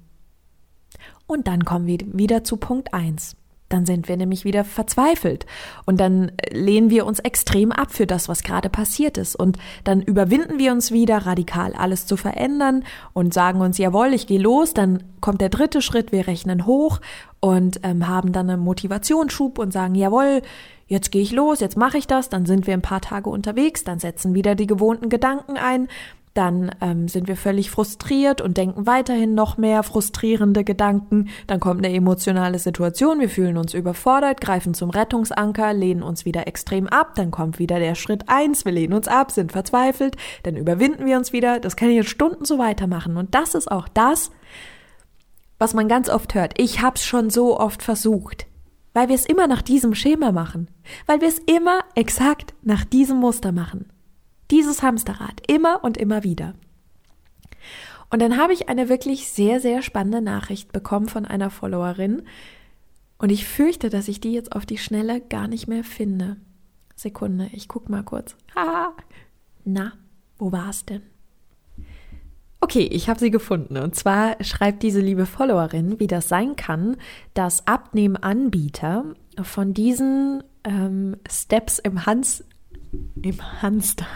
Und 1.25 1.47
dann 1.47 1.65
kommen 1.65 1.87
wir 1.87 1.97
wieder 2.13 2.43
zu 2.43 2.57
Punkt 2.57 2.93
eins. 2.93 3.35
Dann 3.69 3.85
sind 3.85 4.07
wir 4.07 4.15
nämlich 4.15 4.45
wieder 4.45 4.63
verzweifelt. 4.63 5.45
Und 5.85 5.99
dann 5.99 6.31
lehnen 6.51 6.89
wir 6.89 7.05
uns 7.05 7.19
extrem 7.19 7.71
ab 7.71 7.91
für 7.91 8.07
das, 8.07 8.29
was 8.29 8.43
gerade 8.43 8.69
passiert 8.69 9.17
ist. 9.17 9.35
Und 9.35 9.57
dann 9.83 10.01
überwinden 10.01 10.57
wir 10.57 10.71
uns 10.71 10.91
wieder 10.91 11.17
radikal 11.25 11.73
alles 11.73 12.05
zu 12.05 12.15
verändern 12.15 12.83
und 13.13 13.33
sagen 13.33 13.59
uns, 13.61 13.77
jawohl, 13.77 14.13
ich 14.13 14.27
gehe 14.27 14.39
los, 14.39 14.73
dann 14.73 15.03
kommt 15.19 15.41
der 15.41 15.49
dritte 15.49 15.81
Schritt, 15.81 16.11
wir 16.11 16.27
rechnen 16.27 16.65
hoch 16.65 17.01
und 17.39 17.81
ähm, 17.83 18.07
haben 18.07 18.31
dann 18.31 18.49
einen 18.49 18.61
Motivationsschub 18.61 19.59
und 19.59 19.71
sagen, 19.71 19.95
jawohl, 19.95 20.41
jetzt 20.87 21.11
gehe 21.11 21.21
ich 21.21 21.31
los, 21.31 21.59
jetzt 21.59 21.77
mache 21.77 21.97
ich 21.97 22.07
das, 22.07 22.29
dann 22.29 22.45
sind 22.45 22.65
wir 22.65 22.73
ein 22.73 22.81
paar 22.81 23.01
Tage 23.01 23.29
unterwegs, 23.29 23.83
dann 23.83 23.99
setzen 23.99 24.33
wieder 24.33 24.55
die 24.55 24.67
gewohnten 24.67 25.09
Gedanken 25.09 25.57
ein 25.57 25.87
dann 26.37 26.71
ähm, 26.81 27.07
sind 27.07 27.27
wir 27.27 27.35
völlig 27.35 27.71
frustriert 27.71 28.41
und 28.41 28.57
denken 28.57 28.85
weiterhin 28.85 29.33
noch 29.33 29.57
mehr 29.57 29.81
frustrierende 29.81 30.63
Gedanken, 30.63 31.29
dann 31.47 31.59
kommt 31.59 31.83
eine 31.83 31.95
emotionale 31.95 32.59
Situation, 32.59 33.19
wir 33.19 33.29
fühlen 33.29 33.57
uns 33.57 33.73
überfordert, 33.73 34.39
greifen 34.39 34.75
zum 34.75 34.91
Rettungsanker, 34.91 35.73
lehnen 35.73 36.03
uns 36.03 36.25
wieder 36.25 36.47
extrem 36.47 36.87
ab, 36.87 37.15
dann 37.15 37.31
kommt 37.31 37.57
wieder 37.57 37.79
der 37.79 37.95
Schritt 37.95 38.25
eins, 38.27 38.65
wir 38.65 38.71
lehnen 38.71 38.93
uns 38.93 39.07
ab, 39.07 39.31
sind 39.31 39.51
verzweifelt, 39.51 40.15
dann 40.43 40.55
überwinden 40.55 41.05
wir 41.05 41.17
uns 41.17 41.33
wieder, 41.33 41.59
das 41.59 41.75
kann 41.75 41.89
ich 41.89 41.95
jetzt 41.95 42.09
Stunden 42.09 42.45
so 42.45 42.59
weitermachen. 42.59 43.17
Und 43.17 43.33
das 43.33 43.55
ist 43.55 43.71
auch 43.71 43.87
das, 43.87 44.31
was 45.57 45.73
man 45.73 45.87
ganz 45.87 46.07
oft 46.07 46.35
hört. 46.35 46.53
Ich 46.57 46.81
hab's 46.81 47.03
schon 47.03 47.29
so 47.31 47.59
oft 47.59 47.81
versucht, 47.81 48.45
weil 48.93 49.07
wir 49.07 49.15
es 49.15 49.25
immer 49.25 49.47
nach 49.47 49.63
diesem 49.63 49.95
Schema 49.95 50.31
machen, 50.31 50.69
weil 51.07 51.21
wir 51.21 51.27
es 51.27 51.39
immer 51.39 51.79
exakt 51.95 52.53
nach 52.61 52.85
diesem 52.85 53.17
Muster 53.17 53.51
machen. 53.51 53.87
Dieses 54.51 54.81
Hamsterrad 54.81 55.41
immer 55.47 55.83
und 55.83 55.97
immer 55.97 56.23
wieder. 56.23 56.53
Und 58.09 58.21
dann 58.21 58.37
habe 58.37 58.53
ich 58.53 58.69
eine 58.69 58.89
wirklich 58.89 59.29
sehr, 59.29 59.59
sehr 59.59 59.81
spannende 59.81 60.21
Nachricht 60.21 60.71
bekommen 60.71 61.09
von 61.09 61.25
einer 61.25 61.49
Followerin. 61.49 62.23
Und 63.17 63.31
ich 63.31 63.45
fürchte, 63.45 63.89
dass 63.89 64.07
ich 64.07 64.21
die 64.21 64.31
jetzt 64.31 64.55
auf 64.55 64.65
die 64.65 64.77
Schnelle 64.77 65.19
gar 65.19 65.47
nicht 65.47 65.67
mehr 65.67 65.83
finde. 65.83 66.37
Sekunde, 66.95 67.49
ich 67.51 67.67
guck 67.67 67.89
mal 67.89 68.03
kurz. 68.03 68.35
Haha. 68.55 68.93
Na, 69.65 69.93
wo 70.37 70.51
war 70.51 70.69
es 70.69 70.85
denn? 70.85 71.01
Okay, 72.59 72.87
ich 72.91 73.07
habe 73.07 73.19
sie 73.19 73.29
gefunden. 73.29 73.77
Und 73.77 73.95
zwar 73.95 74.41
schreibt 74.43 74.81
diese 74.81 74.99
liebe 75.01 75.25
Followerin, 75.25 75.99
wie 75.99 76.07
das 76.07 76.27
sein 76.27 76.55
kann, 76.55 76.97
dass 77.33 77.67
Abnehmanbieter 77.67 79.05
von 79.41 79.73
diesen 79.73 80.43
ähm, 80.63 81.17
Steps 81.29 81.79
im 81.79 82.05
Hans 82.05 82.43
im 83.21 83.61
Hamsterrad, 83.61 84.07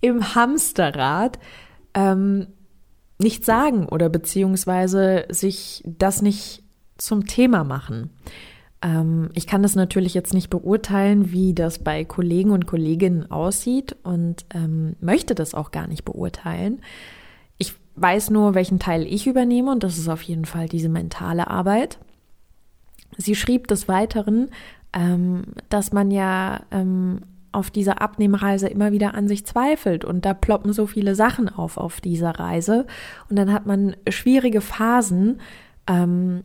im 0.00 0.34
Hamsterrad 0.34 1.38
ähm, 1.94 2.46
nicht 3.18 3.44
sagen 3.44 3.86
oder 3.86 4.08
beziehungsweise 4.08 5.26
sich 5.28 5.82
das 5.86 6.22
nicht 6.22 6.62
zum 6.96 7.26
Thema 7.26 7.64
machen. 7.64 8.10
Ähm, 8.82 9.30
ich 9.34 9.46
kann 9.46 9.62
das 9.62 9.74
natürlich 9.74 10.14
jetzt 10.14 10.32
nicht 10.32 10.50
beurteilen, 10.50 11.32
wie 11.32 11.54
das 11.54 11.78
bei 11.80 12.04
Kollegen 12.04 12.50
und 12.50 12.66
Kolleginnen 12.66 13.30
aussieht 13.30 13.96
und 14.02 14.46
ähm, 14.54 14.96
möchte 15.00 15.34
das 15.34 15.54
auch 15.54 15.70
gar 15.70 15.86
nicht 15.86 16.04
beurteilen. 16.04 16.80
Ich 17.58 17.74
weiß 17.96 18.30
nur, 18.30 18.54
welchen 18.54 18.78
Teil 18.78 19.06
ich 19.06 19.26
übernehme 19.26 19.70
und 19.70 19.82
das 19.82 19.98
ist 19.98 20.08
auf 20.08 20.22
jeden 20.22 20.46
Fall 20.46 20.68
diese 20.68 20.88
mentale 20.88 21.48
Arbeit. 21.48 21.98
Sie 23.16 23.34
schrieb 23.34 23.66
des 23.66 23.86
Weiteren, 23.86 24.48
ähm, 24.92 25.42
dass 25.68 25.92
man 25.92 26.10
ja 26.10 26.62
ähm, 26.70 27.20
auf 27.52 27.70
dieser 27.70 28.00
Abnehmreise 28.00 28.68
immer 28.68 28.92
wieder 28.92 29.14
an 29.14 29.28
sich 29.28 29.44
zweifelt 29.44 30.04
und 30.04 30.24
da 30.24 30.34
ploppen 30.34 30.72
so 30.72 30.86
viele 30.86 31.14
Sachen 31.14 31.48
auf 31.48 31.76
auf 31.76 32.00
dieser 32.00 32.30
Reise 32.30 32.86
und 33.28 33.36
dann 33.36 33.52
hat 33.52 33.66
man 33.66 33.96
schwierige 34.08 34.60
Phasen 34.60 35.40
ähm, 35.86 36.44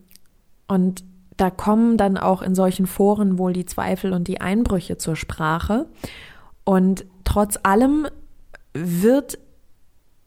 und 0.68 1.04
da 1.38 1.50
kommen 1.50 1.98
dann 1.98 2.18
auch 2.18 2.42
in 2.42 2.56
solchen 2.56 2.88
Foren 2.88 3.38
wohl 3.38 3.54
die 3.54 3.66
Zweifel 3.66 4.14
und 4.14 4.28
die 4.28 4.42
Einbrüche 4.42 4.98
zur 4.98 5.16
Sprache 5.16 5.88
und 6.64 7.06
trotz 7.24 7.60
allem 7.64 8.08
wird 8.74 9.38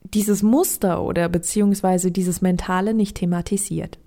dieses 0.02 0.42
Muster 0.42 1.02
oder 1.02 1.28
beziehungsweise 1.28 2.10
dieses 2.10 2.40
Mentale 2.40 2.94
nicht 2.94 3.16
thematisiert. 3.16 3.98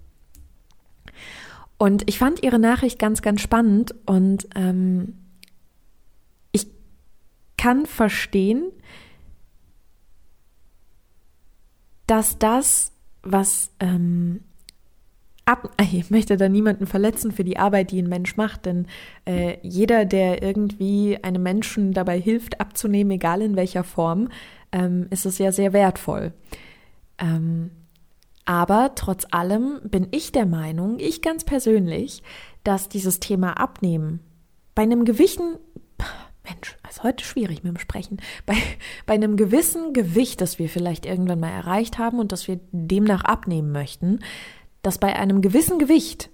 Und 1.78 2.08
ich 2.08 2.20
fand 2.20 2.44
ihre 2.44 2.60
Nachricht 2.60 3.00
ganz, 3.00 3.22
ganz 3.22 3.42
spannend 3.42 3.96
und 4.06 4.48
ähm, 4.56 5.16
kann 7.62 7.86
verstehen, 7.86 8.72
dass 12.08 12.40
das, 12.40 12.92
was 13.22 13.70
ähm, 13.80 14.42
ab, 15.46 15.70
ich 15.80 16.10
möchte 16.10 16.38
da 16.38 16.50
niemanden 16.50 16.88
verletzen 16.88 17.32
für 17.32 17.44
die 17.44 17.58
Arbeit, 17.58 17.92
die 17.92 18.02
ein 18.02 18.10
Mensch 18.10 18.36
macht, 18.36 18.66
denn 18.66 18.88
äh, 19.26 19.58
jeder, 19.62 20.06
der 20.06 20.42
irgendwie 20.42 21.20
einem 21.22 21.44
Menschen 21.44 21.94
dabei 21.94 22.20
hilft, 22.20 22.60
abzunehmen, 22.60 23.12
egal 23.12 23.44
in 23.44 23.56
welcher 23.56 23.84
Form, 23.84 24.30
ähm, 24.72 25.06
ist 25.12 25.28
es 25.28 25.38
ja 25.38 25.52
sehr 25.52 25.72
wertvoll. 25.72 26.34
Ähm, 27.20 27.70
aber 28.44 28.94
trotz 28.96 29.28
allem 29.30 29.82
bin 29.84 30.08
ich 30.10 30.32
der 30.32 30.48
Meinung, 30.48 30.98
ich 30.98 31.22
ganz 31.22 31.44
persönlich, 31.44 32.24
dass 32.64 32.90
dieses 32.90 33.20
Thema 33.20 33.60
Abnehmen 33.60 34.20
bei 34.74 34.82
einem 34.82 35.06
Gewichten, 35.06 35.58
Mensch, 36.44 36.76
ist 36.92 37.04
heute 37.04 37.24
schwierig 37.24 37.64
mit 37.64 37.74
dem 37.76 37.80
Sprechen, 37.80 38.18
bei, 38.46 38.56
bei 39.06 39.14
einem 39.14 39.38
gewissen 39.38 39.94
Gewicht, 39.94 40.42
das 40.42 40.60
wir 40.60 40.70
vielleicht 40.70 41.06
irgendwann 41.06 41.40
mal 41.40 41.52
erreicht 41.52 41.98
haben 41.98 42.20
und 42.20 42.32
das 42.32 42.48
wir 42.48 42.60
demnach 42.72 43.24
abnehmen 43.24 43.72
möchten, 43.72 44.20
dass 44.82 44.98
bei 44.98 45.16
einem 45.16 45.42
gewissen 45.42 45.80
Gewicht 45.80 46.30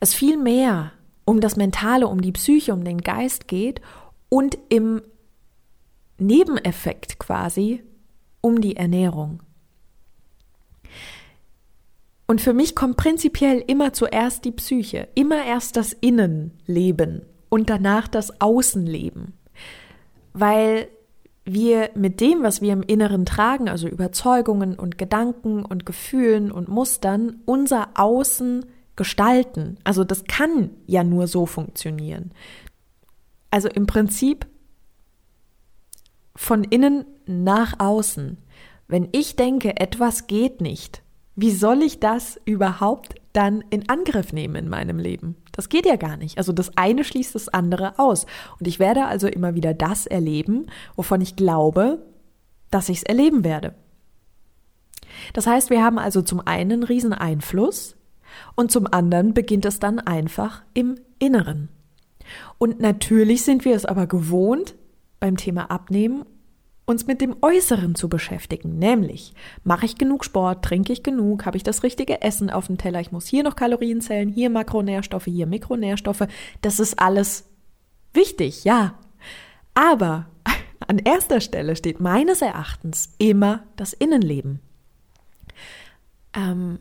es 0.00 0.14
viel 0.14 0.36
mehr 0.36 0.92
um 1.24 1.40
das 1.40 1.56
Mentale, 1.56 2.08
um 2.08 2.20
die 2.20 2.32
Psyche, 2.32 2.72
um 2.72 2.84
den 2.84 3.00
Geist 3.00 3.48
geht 3.48 3.80
und 4.28 4.58
im 4.68 5.02
Nebeneffekt 6.18 7.18
quasi 7.18 7.82
um 8.40 8.60
die 8.60 8.76
Ernährung. 8.76 9.42
Und 12.26 12.40
für 12.40 12.52
mich 12.52 12.74
kommt 12.74 12.96
prinzipiell 12.96 13.62
immer 13.66 13.92
zuerst 13.92 14.44
die 14.44 14.52
Psyche, 14.52 15.08
immer 15.14 15.44
erst 15.44 15.76
das 15.76 15.92
Innenleben 15.92 17.22
und 17.50 17.68
danach 17.68 18.08
das 18.08 18.40
Außenleben. 18.40 19.34
Weil 20.32 20.88
wir 21.44 21.90
mit 21.94 22.20
dem, 22.20 22.42
was 22.42 22.62
wir 22.62 22.72
im 22.72 22.82
Inneren 22.82 23.26
tragen, 23.26 23.68
also 23.68 23.88
Überzeugungen 23.88 24.78
und 24.78 24.96
Gedanken 24.96 25.64
und 25.64 25.84
Gefühlen 25.84 26.50
und 26.50 26.68
Mustern, 26.68 27.40
unser 27.44 27.88
Außen 27.94 28.64
gestalten. 28.96 29.78
Also 29.84 30.04
das 30.04 30.24
kann 30.24 30.70
ja 30.86 31.04
nur 31.04 31.26
so 31.26 31.46
funktionieren. 31.46 32.32
Also 33.50 33.68
im 33.68 33.86
Prinzip 33.86 34.46
von 36.36 36.64
innen 36.64 37.04
nach 37.26 37.80
außen. 37.80 38.38
Wenn 38.86 39.08
ich 39.12 39.36
denke, 39.36 39.78
etwas 39.78 40.26
geht 40.26 40.60
nicht, 40.60 41.02
wie 41.36 41.50
soll 41.50 41.82
ich 41.82 42.00
das 42.00 42.40
überhaupt 42.44 43.14
dann 43.32 43.64
in 43.70 43.88
Angriff 43.88 44.32
nehmen 44.32 44.56
in 44.56 44.68
meinem 44.68 44.98
Leben? 44.98 45.36
Das 45.52 45.68
geht 45.68 45.86
ja 45.86 45.96
gar 45.96 46.16
nicht. 46.16 46.38
Also 46.38 46.52
das 46.52 46.76
eine 46.76 47.04
schließt 47.04 47.34
das 47.34 47.48
andere 47.48 47.98
aus. 47.98 48.26
Und 48.58 48.66
ich 48.66 48.78
werde 48.78 49.06
also 49.06 49.26
immer 49.26 49.54
wieder 49.54 49.74
das 49.74 50.06
erleben, 50.06 50.66
wovon 50.96 51.20
ich 51.20 51.36
glaube, 51.36 52.02
dass 52.70 52.88
ich 52.88 52.98
es 52.98 53.02
erleben 53.02 53.44
werde. 53.44 53.74
Das 55.32 55.46
heißt, 55.46 55.70
wir 55.70 55.82
haben 55.82 55.98
also 55.98 56.22
zum 56.22 56.40
einen 56.40 56.72
einen 56.72 56.82
riesen 56.84 57.12
Einfluss 57.12 57.96
und 58.54 58.70
zum 58.70 58.86
anderen 58.92 59.34
beginnt 59.34 59.64
es 59.64 59.80
dann 59.80 59.98
einfach 59.98 60.62
im 60.74 60.96
Inneren. 61.18 61.68
Und 62.58 62.80
natürlich 62.80 63.42
sind 63.42 63.64
wir 63.64 63.74
es 63.74 63.84
aber 63.84 64.06
gewohnt, 64.06 64.76
beim 65.18 65.36
Thema 65.36 65.70
Abnehmen 65.70 66.24
uns 66.90 67.06
mit 67.06 67.20
dem 67.20 67.36
Äußeren 67.40 67.94
zu 67.94 68.08
beschäftigen, 68.08 68.78
nämlich 68.78 69.32
mache 69.62 69.86
ich 69.86 69.96
genug 69.96 70.24
Sport, 70.24 70.64
trinke 70.64 70.92
ich 70.92 71.02
genug, 71.02 71.46
habe 71.46 71.56
ich 71.56 71.62
das 71.62 71.82
richtige 71.84 72.20
Essen 72.20 72.50
auf 72.50 72.66
dem 72.66 72.78
Teller, 72.78 73.00
ich 73.00 73.12
muss 73.12 73.26
hier 73.26 73.44
noch 73.44 73.56
Kalorien 73.56 74.00
zählen, 74.00 74.28
hier 74.28 74.50
Makronährstoffe, 74.50 75.26
hier 75.26 75.46
Mikronährstoffe, 75.46 76.26
das 76.62 76.80
ist 76.80 76.98
alles 76.98 77.48
wichtig, 78.12 78.64
ja. 78.64 78.98
Aber 79.72 80.26
an 80.86 80.98
erster 80.98 81.40
Stelle 81.40 81.76
steht 81.76 82.00
meines 82.00 82.42
Erachtens 82.42 83.14
immer 83.18 83.62
das 83.76 83.92
Innenleben. 83.92 84.60
Ähm, 86.34 86.80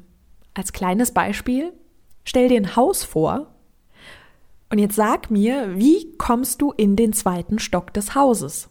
als 0.56 0.74
kleines 0.74 1.14
Beispiel, 1.14 1.72
stell 2.24 2.50
dir 2.50 2.58
ein 2.58 2.76
Haus 2.76 3.04
vor 3.04 3.54
und 4.72 4.80
jetzt 4.80 4.96
sag 4.96 5.30
mir, 5.30 5.78
wie 5.78 6.18
kommst 6.18 6.62
du 6.62 6.72
in 6.72 6.96
den 6.96 7.14
zweiten 7.14 7.60
Stock 7.60 7.94
des 7.94 8.16
Hauses? 8.16 8.70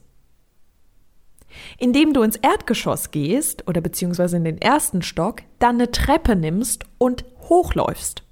Indem 1.77 2.13
du 2.13 2.21
ins 2.21 2.35
Erdgeschoss 2.35 3.11
gehst 3.11 3.67
oder 3.67 3.81
beziehungsweise 3.81 4.37
in 4.37 4.43
den 4.43 4.61
ersten 4.61 5.01
Stock, 5.01 5.41
dann 5.59 5.75
eine 5.75 5.91
Treppe 5.91 6.35
nimmst 6.35 6.85
und 6.97 7.25
hochläufst. 7.41 8.23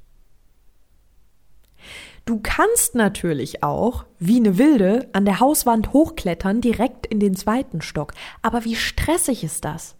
Du 2.26 2.42
kannst 2.44 2.94
natürlich 2.94 3.64
auch, 3.64 4.04
wie 4.20 4.36
eine 4.36 4.58
Wilde, 4.58 5.08
an 5.14 5.24
der 5.24 5.40
Hauswand 5.40 5.94
hochklettern, 5.94 6.60
direkt 6.60 7.06
in 7.06 7.22
den 7.22 7.38
zweiten 7.38 7.82
Stock. 7.82 8.14
Aber 8.42 8.66
wie 8.66 8.76
stressig 8.76 9.46
ist 9.46 9.64
das? 9.64 9.96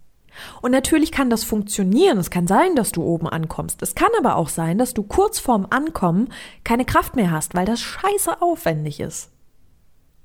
Und 0.60 0.72
natürlich 0.72 1.10
kann 1.10 1.30
das 1.30 1.44
funktionieren. 1.44 2.18
Es 2.18 2.30
kann 2.30 2.46
sein, 2.46 2.76
dass 2.76 2.92
du 2.92 3.02
oben 3.02 3.28
ankommst. 3.28 3.82
Es 3.82 3.94
kann 3.94 4.10
aber 4.18 4.36
auch 4.36 4.50
sein, 4.50 4.76
dass 4.76 4.94
du 4.94 5.02
kurz 5.02 5.38
vorm 5.38 5.66
Ankommen 5.70 6.28
keine 6.64 6.84
Kraft 6.84 7.16
mehr 7.16 7.30
hast, 7.30 7.54
weil 7.54 7.64
das 7.64 7.80
scheiße 7.80 8.42
aufwendig 8.42 9.00
ist. 9.00 9.30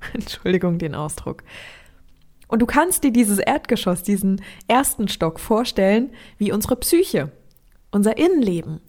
Entschuldigung 0.13 0.77
den 0.77 0.95
Ausdruck. 0.95 1.43
Und 2.53 2.59
du 2.59 2.67
kannst 2.67 3.03
dir 3.03 3.11
dieses 3.11 3.39
Erdgeschoss, 3.39 4.03
diesen 4.03 4.39
ersten 4.67 5.07
Stock 5.07 5.39
vorstellen 5.39 6.11
wie 6.37 6.51
unsere 6.51 6.75
Psyche, 6.75 7.31
unser 7.89 8.19
Innenleben. 8.19 8.79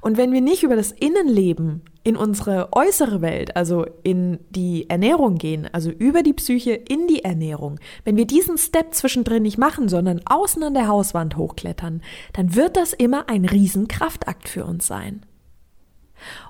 Und 0.00 0.16
wenn 0.16 0.32
wir 0.32 0.40
nicht 0.40 0.64
über 0.64 0.74
das 0.74 0.90
Innenleben 0.90 1.82
in 2.02 2.16
unsere 2.16 2.72
äußere 2.72 3.22
Welt, 3.22 3.54
also 3.54 3.86
in 4.02 4.40
die 4.50 4.90
Ernährung 4.90 5.36
gehen, 5.36 5.68
also 5.72 5.90
über 5.90 6.24
die 6.24 6.32
Psyche 6.32 6.72
in 6.72 7.06
die 7.06 7.24
Ernährung, 7.24 7.78
wenn 8.02 8.16
wir 8.16 8.26
diesen 8.26 8.58
Step 8.58 8.94
zwischendrin 8.94 9.44
nicht 9.44 9.58
machen, 9.58 9.88
sondern 9.88 10.20
außen 10.24 10.64
an 10.64 10.74
der 10.74 10.88
Hauswand 10.88 11.36
hochklettern, 11.36 12.02
dann 12.32 12.56
wird 12.56 12.76
das 12.76 12.94
immer 12.94 13.28
ein 13.28 13.44
Riesenkraftakt 13.44 14.48
für 14.48 14.64
uns 14.64 14.88
sein. 14.88 15.24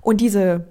Und 0.01 0.23
diese 0.23 0.67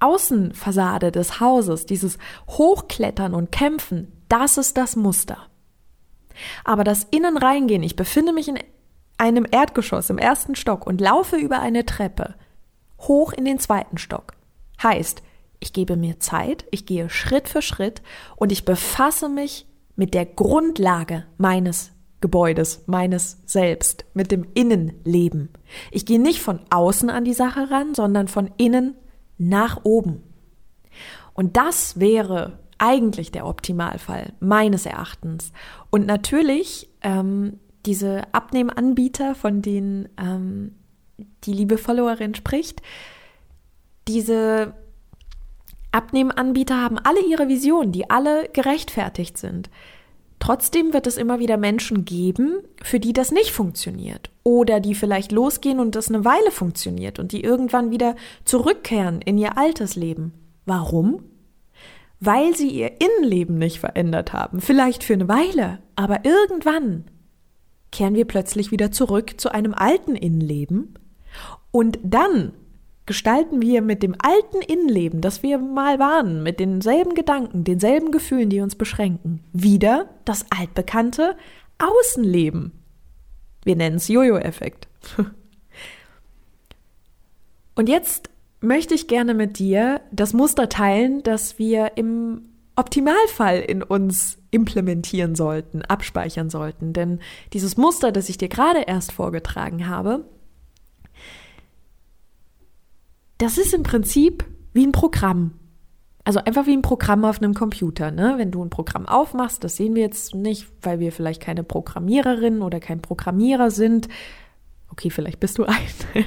Außenfassade 0.00 1.12
des 1.12 1.40
Hauses, 1.40 1.86
dieses 1.86 2.18
Hochklettern 2.48 3.34
und 3.34 3.52
Kämpfen, 3.52 4.12
das 4.28 4.58
ist 4.58 4.76
das 4.76 4.96
Muster. 4.96 5.38
Aber 6.64 6.84
das 6.84 7.04
Innen 7.10 7.36
reingehen, 7.36 7.82
ich 7.82 7.96
befinde 7.96 8.32
mich 8.32 8.48
in 8.48 8.58
einem 9.18 9.46
Erdgeschoss 9.50 10.10
im 10.10 10.18
ersten 10.18 10.56
Stock 10.56 10.86
und 10.86 11.00
laufe 11.00 11.36
über 11.36 11.60
eine 11.60 11.86
Treppe 11.86 12.34
hoch 13.00 13.32
in 13.32 13.44
den 13.44 13.58
zweiten 13.58 13.98
Stock. 13.98 14.34
Heißt, 14.82 15.22
ich 15.60 15.72
gebe 15.72 15.96
mir 15.96 16.20
Zeit, 16.20 16.66
ich 16.70 16.86
gehe 16.86 17.08
Schritt 17.10 17.48
für 17.48 17.62
Schritt 17.62 18.02
und 18.36 18.52
ich 18.52 18.64
befasse 18.64 19.28
mich 19.28 19.66
mit 19.96 20.14
der 20.14 20.26
Grundlage 20.26 21.24
meines 21.38 21.92
Gebäudes, 22.20 22.84
meines 22.86 23.38
Selbst, 23.44 24.04
mit 24.14 24.32
dem 24.32 24.46
Innenleben. 24.54 25.50
Ich 25.90 26.06
gehe 26.06 26.20
nicht 26.20 26.40
von 26.40 26.60
außen 26.70 27.10
an 27.10 27.24
die 27.24 27.34
Sache 27.34 27.70
ran, 27.70 27.94
sondern 27.94 28.28
von 28.28 28.50
innen 28.56 28.96
nach 29.38 29.84
oben. 29.84 30.22
Und 31.34 31.56
das 31.56 31.98
wäre 31.98 32.58
eigentlich 32.78 33.32
der 33.32 33.46
Optimalfall, 33.46 34.32
meines 34.40 34.86
Erachtens. 34.86 35.52
Und 35.90 36.06
natürlich, 36.06 36.88
ähm, 37.02 37.58
diese 37.86 38.22
Abnehmanbieter, 38.32 39.34
von 39.34 39.62
denen 39.62 40.08
ähm, 40.18 40.74
die 41.44 41.52
liebe 41.52 41.78
Followerin 41.78 42.34
spricht, 42.34 42.82
diese 44.08 44.74
Abnehmanbieter 45.92 46.80
haben 46.80 46.98
alle 46.98 47.24
ihre 47.24 47.48
Visionen, 47.48 47.92
die 47.92 48.10
alle 48.10 48.48
gerechtfertigt 48.52 49.38
sind. 49.38 49.70
Trotzdem 50.44 50.92
wird 50.92 51.06
es 51.06 51.16
immer 51.16 51.38
wieder 51.38 51.56
Menschen 51.56 52.04
geben, 52.04 52.58
für 52.82 53.00
die 53.00 53.14
das 53.14 53.32
nicht 53.32 53.50
funktioniert 53.50 54.30
oder 54.42 54.78
die 54.78 54.94
vielleicht 54.94 55.32
losgehen 55.32 55.80
und 55.80 55.94
das 55.94 56.10
eine 56.10 56.26
Weile 56.26 56.50
funktioniert 56.50 57.18
und 57.18 57.32
die 57.32 57.42
irgendwann 57.42 57.90
wieder 57.90 58.14
zurückkehren 58.44 59.22
in 59.22 59.38
ihr 59.38 59.56
altes 59.56 59.96
Leben. 59.96 60.34
Warum? 60.66 61.22
Weil 62.20 62.54
sie 62.54 62.68
ihr 62.68 62.92
Innenleben 63.00 63.56
nicht 63.56 63.80
verändert 63.80 64.34
haben. 64.34 64.60
Vielleicht 64.60 65.02
für 65.02 65.14
eine 65.14 65.28
Weile, 65.28 65.78
aber 65.96 66.26
irgendwann 66.26 67.04
kehren 67.90 68.14
wir 68.14 68.26
plötzlich 68.26 68.70
wieder 68.70 68.92
zurück 68.92 69.40
zu 69.40 69.50
einem 69.50 69.72
alten 69.72 70.14
Innenleben 70.14 70.98
und 71.70 71.98
dann 72.02 72.52
gestalten 73.06 73.60
wir 73.60 73.82
mit 73.82 74.02
dem 74.02 74.14
alten 74.18 74.62
Innenleben, 74.62 75.20
das 75.20 75.42
wir 75.42 75.58
mal 75.58 75.98
waren, 75.98 76.42
mit 76.42 76.58
denselben 76.60 77.14
Gedanken, 77.14 77.64
denselben 77.64 78.10
Gefühlen, 78.10 78.48
die 78.48 78.60
uns 78.60 78.76
beschränken, 78.76 79.40
wieder 79.52 80.08
das 80.24 80.46
altbekannte 80.50 81.36
Außenleben. 81.78 82.72
Wir 83.64 83.76
nennen 83.76 83.96
es 83.96 84.08
Jojo-Effekt. 84.08 84.88
Und 87.74 87.88
jetzt 87.88 88.30
möchte 88.60 88.94
ich 88.94 89.08
gerne 89.08 89.34
mit 89.34 89.58
dir 89.58 90.00
das 90.12 90.32
Muster 90.32 90.68
teilen, 90.68 91.22
das 91.22 91.58
wir 91.58 91.96
im 91.96 92.42
Optimalfall 92.76 93.60
in 93.60 93.82
uns 93.82 94.38
implementieren 94.50 95.34
sollten, 95.34 95.82
abspeichern 95.82 96.50
sollten. 96.50 96.92
Denn 96.92 97.20
dieses 97.52 97.76
Muster, 97.76 98.12
das 98.12 98.28
ich 98.28 98.38
dir 98.38 98.48
gerade 98.48 98.80
erst 98.80 99.12
vorgetragen 99.12 99.88
habe, 99.88 100.24
das 103.38 103.58
ist 103.58 103.74
im 103.74 103.82
Prinzip 103.82 104.44
wie 104.72 104.86
ein 104.86 104.92
Programm. 104.92 105.52
Also 106.24 106.40
einfach 106.40 106.66
wie 106.66 106.72
ein 106.72 106.82
Programm 106.82 107.24
auf 107.24 107.42
einem 107.42 107.52
Computer. 107.52 108.10
Ne? 108.10 108.34
Wenn 108.38 108.50
du 108.50 108.64
ein 108.64 108.70
Programm 108.70 109.06
aufmachst, 109.06 109.62
das 109.62 109.76
sehen 109.76 109.94
wir 109.94 110.02
jetzt 110.02 110.34
nicht, 110.34 110.66
weil 110.80 110.98
wir 110.98 111.12
vielleicht 111.12 111.42
keine 111.42 111.64
Programmiererin 111.64 112.62
oder 112.62 112.80
kein 112.80 113.02
Programmierer 113.02 113.70
sind. 113.70 114.08
Okay, 114.90 115.10
vielleicht 115.10 115.40
bist 115.40 115.58
du 115.58 115.64
ein. 115.64 115.76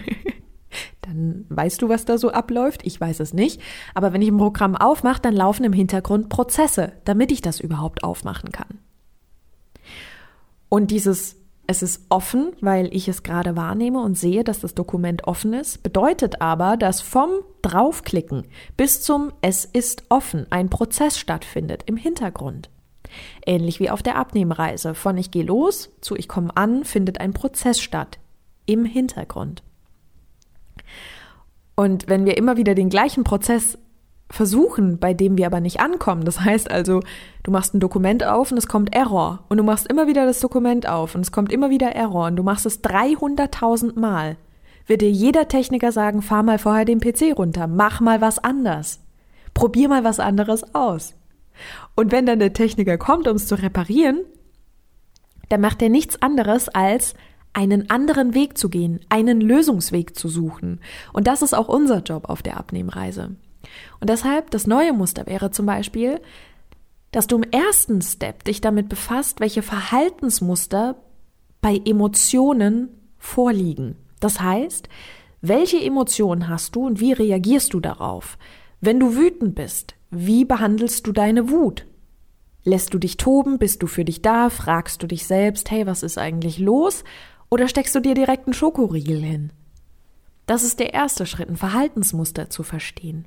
dann 1.01 1.45
weißt 1.49 1.81
du, 1.81 1.89
was 1.89 2.05
da 2.05 2.17
so 2.17 2.29
abläuft. 2.29 2.85
Ich 2.85 2.99
weiß 2.99 3.21
es 3.21 3.33
nicht. 3.33 3.61
Aber 3.95 4.13
wenn 4.13 4.21
ich 4.21 4.29
ein 4.29 4.37
Programm 4.37 4.75
aufmache, 4.75 5.21
dann 5.21 5.35
laufen 5.35 5.63
im 5.63 5.73
Hintergrund 5.73 6.29
Prozesse, 6.29 6.93
damit 7.05 7.31
ich 7.31 7.41
das 7.41 7.59
überhaupt 7.59 8.03
aufmachen 8.03 8.51
kann. 8.51 8.79
Und 10.69 10.91
dieses 10.91 11.37
es 11.67 11.81
ist 11.81 12.05
offen, 12.09 12.53
weil 12.61 12.93
ich 12.95 13.09
es 13.09 13.23
gerade 13.23 13.57
wahrnehme 13.57 14.01
und 14.01 14.17
sehe, 14.17 14.45
dass 14.45 14.61
das 14.61 14.73
Dokument 14.73 15.25
offen 15.27 15.53
ist, 15.53 15.83
bedeutet 15.83 16.41
aber, 16.41 16.77
dass 16.77 17.01
vom 17.01 17.29
Draufklicken 17.61 18.45
bis 18.77 19.01
zum 19.01 19.33
Es 19.41 19.65
ist 19.65 20.05
offen 20.09 20.47
ein 20.49 20.69
Prozess 20.69 21.19
stattfindet 21.19 21.83
im 21.85 21.97
Hintergrund. 21.97 22.69
Ähnlich 23.45 23.79
wie 23.81 23.89
auf 23.89 24.01
der 24.01 24.15
Abnehmreise. 24.15 24.95
Von 24.95 25.17
ich 25.17 25.29
gehe 25.29 25.43
los 25.43 25.89
zu 25.99 26.15
ich 26.15 26.29
komme 26.29 26.55
an 26.55 26.85
findet 26.85 27.19
ein 27.19 27.33
Prozess 27.33 27.81
statt 27.81 28.17
im 28.65 28.85
Hintergrund. 28.85 29.61
Und 31.75 32.07
wenn 32.07 32.25
wir 32.25 32.37
immer 32.37 32.57
wieder 32.57 32.75
den 32.75 32.89
gleichen 32.89 33.23
Prozess 33.23 33.77
versuchen, 34.29 34.99
bei 34.99 35.13
dem 35.13 35.37
wir 35.37 35.45
aber 35.45 35.59
nicht 35.59 35.79
ankommen. 35.79 36.25
Das 36.25 36.41
heißt 36.41 36.69
also, 36.69 37.01
du 37.43 37.51
machst 37.51 37.73
ein 37.73 37.79
Dokument 37.79 38.25
auf 38.25 38.51
und 38.51 38.57
es 38.57 38.67
kommt 38.67 38.93
Error. 38.93 39.43
Und 39.49 39.57
du 39.57 39.63
machst 39.63 39.87
immer 39.87 40.07
wieder 40.07 40.25
das 40.25 40.39
Dokument 40.39 40.87
auf 40.87 41.15
und 41.15 41.21
es 41.21 41.31
kommt 41.31 41.51
immer 41.51 41.69
wieder 41.69 41.95
Error. 41.95 42.27
Und 42.27 42.35
du 42.35 42.43
machst 42.43 42.65
es 42.65 42.83
300.000 42.83 43.99
Mal. 43.99 44.37
Wird 44.85 45.01
dir 45.01 45.11
jeder 45.11 45.47
Techniker 45.47 45.91
sagen, 45.91 46.21
fahr 46.21 46.43
mal 46.43 46.59
vorher 46.59 46.85
den 46.85 46.99
PC 46.99 47.37
runter, 47.37 47.67
mach 47.67 47.99
mal 47.99 48.21
was 48.21 48.39
anders. 48.39 48.99
Probier 49.53 49.89
mal 49.89 50.03
was 50.03 50.19
anderes 50.19 50.73
aus. 50.75 51.13
Und 51.95 52.11
wenn 52.11 52.25
dann 52.25 52.39
der 52.39 52.53
Techniker 52.53 52.97
kommt, 52.97 53.27
um 53.27 53.35
es 53.35 53.47
zu 53.47 53.55
reparieren, 53.55 54.21
dann 55.49 55.61
macht 55.61 55.81
er 55.81 55.89
nichts 55.89 56.21
anderes 56.21 56.69
als 56.69 57.15
einen 57.53 57.89
anderen 57.89 58.33
Weg 58.33 58.57
zu 58.57 58.69
gehen, 58.69 58.99
einen 59.09 59.41
Lösungsweg 59.41 60.15
zu 60.15 60.27
suchen. 60.29 60.79
Und 61.11 61.27
das 61.27 61.41
ist 61.41 61.55
auch 61.55 61.67
unser 61.67 62.01
Job 62.03 62.29
auf 62.29 62.43
der 62.43 62.57
Abnehmreise. 62.57 63.35
Und 63.99 64.09
deshalb 64.09 64.51
das 64.51 64.67
neue 64.67 64.93
Muster 64.93 65.25
wäre 65.25 65.51
zum 65.51 65.65
Beispiel, 65.65 66.19
dass 67.11 67.27
du 67.27 67.37
im 67.37 67.43
ersten 67.51 68.01
Step 68.01 68.43
dich 68.43 68.61
damit 68.61 68.89
befasst, 68.89 69.39
welche 69.39 69.61
Verhaltensmuster 69.61 70.95
bei 71.61 71.81
Emotionen 71.85 72.89
vorliegen. 73.17 73.95
Das 74.19 74.41
heißt, 74.41 74.89
welche 75.41 75.79
Emotionen 75.81 76.47
hast 76.47 76.75
du 76.75 76.85
und 76.85 76.99
wie 76.99 77.13
reagierst 77.13 77.73
du 77.73 77.79
darauf? 77.79 78.37
Wenn 78.81 78.99
du 78.99 79.15
wütend 79.15 79.55
bist, 79.55 79.95
wie 80.09 80.45
behandelst 80.45 81.05
du 81.07 81.11
deine 81.11 81.49
Wut? 81.49 81.85
Lässt 82.63 82.93
du 82.93 82.97
dich 82.97 83.17
toben? 83.17 83.59
Bist 83.59 83.81
du 83.81 83.87
für 83.87 84.03
dich 84.03 84.21
da? 84.21 84.49
Fragst 84.49 85.01
du 85.01 85.07
dich 85.07 85.25
selbst, 85.25 85.71
hey, 85.71 85.87
was 85.87 86.03
ist 86.03 86.17
eigentlich 86.17 86.59
los? 86.59 87.03
Oder 87.49 87.67
steckst 87.67 87.95
du 87.95 87.99
dir 87.99 88.13
direkt 88.13 88.45
einen 88.45 88.53
Schokoriegel 88.53 89.21
hin? 89.21 89.51
Das 90.47 90.63
ist 90.63 90.79
der 90.79 90.93
erste 90.93 91.25
Schritt, 91.27 91.49
ein 91.49 91.57
Verhaltensmuster 91.57 92.49
zu 92.49 92.63
verstehen. 92.63 93.25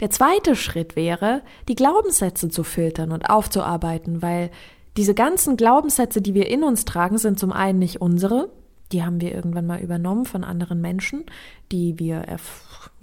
Der 0.00 0.10
zweite 0.10 0.54
Schritt 0.54 0.94
wäre, 0.94 1.42
die 1.68 1.74
Glaubenssätze 1.74 2.50
zu 2.50 2.62
filtern 2.62 3.10
und 3.10 3.28
aufzuarbeiten, 3.28 4.22
weil 4.22 4.50
diese 4.96 5.14
ganzen 5.14 5.56
Glaubenssätze, 5.56 6.20
die 6.22 6.34
wir 6.34 6.48
in 6.48 6.62
uns 6.62 6.84
tragen, 6.84 7.18
sind 7.18 7.38
zum 7.38 7.52
einen 7.52 7.78
nicht 7.78 8.00
unsere, 8.00 8.50
die 8.92 9.02
haben 9.02 9.20
wir 9.20 9.34
irgendwann 9.34 9.66
mal 9.66 9.80
übernommen 9.80 10.26
von 10.26 10.44
anderen 10.44 10.80
Menschen, 10.80 11.24
die 11.72 11.98
wir 11.98 12.24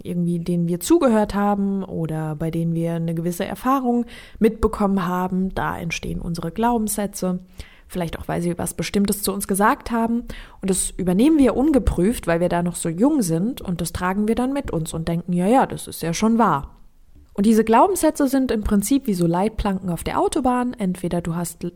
irgendwie, 0.02 0.38
denen 0.38 0.68
wir 0.68 0.80
zugehört 0.80 1.34
haben 1.34 1.84
oder 1.84 2.36
bei 2.36 2.50
denen 2.50 2.74
wir 2.74 2.94
eine 2.94 3.14
gewisse 3.14 3.44
Erfahrung 3.44 4.06
mitbekommen 4.38 5.06
haben. 5.06 5.54
Da 5.54 5.78
entstehen 5.78 6.20
unsere 6.20 6.52
Glaubenssätze 6.52 7.40
vielleicht 7.88 8.18
auch, 8.18 8.28
weil 8.28 8.42
sie 8.42 8.58
was 8.58 8.74
Bestimmtes 8.74 9.22
zu 9.22 9.32
uns 9.32 9.48
gesagt 9.48 9.90
haben. 9.90 10.24
Und 10.60 10.70
das 10.70 10.90
übernehmen 10.90 11.38
wir 11.38 11.56
ungeprüft, 11.56 12.26
weil 12.26 12.40
wir 12.40 12.48
da 12.48 12.62
noch 12.62 12.76
so 12.76 12.88
jung 12.88 13.22
sind 13.22 13.60
und 13.60 13.80
das 13.80 13.92
tragen 13.92 14.28
wir 14.28 14.34
dann 14.34 14.52
mit 14.52 14.70
uns 14.70 14.92
und 14.92 15.08
denken, 15.08 15.32
ja, 15.32 15.46
ja, 15.46 15.66
das 15.66 15.86
ist 15.86 16.02
ja 16.02 16.12
schon 16.12 16.38
wahr. 16.38 16.76
Und 17.34 17.46
diese 17.46 17.64
Glaubenssätze 17.64 18.28
sind 18.28 18.52
im 18.52 18.62
Prinzip 18.62 19.06
wie 19.06 19.14
so 19.14 19.26
Leitplanken 19.26 19.90
auf 19.90 20.04
der 20.04 20.20
Autobahn. 20.20 20.72
Entweder 20.72 21.20
du 21.20 21.34
hast 21.34 21.66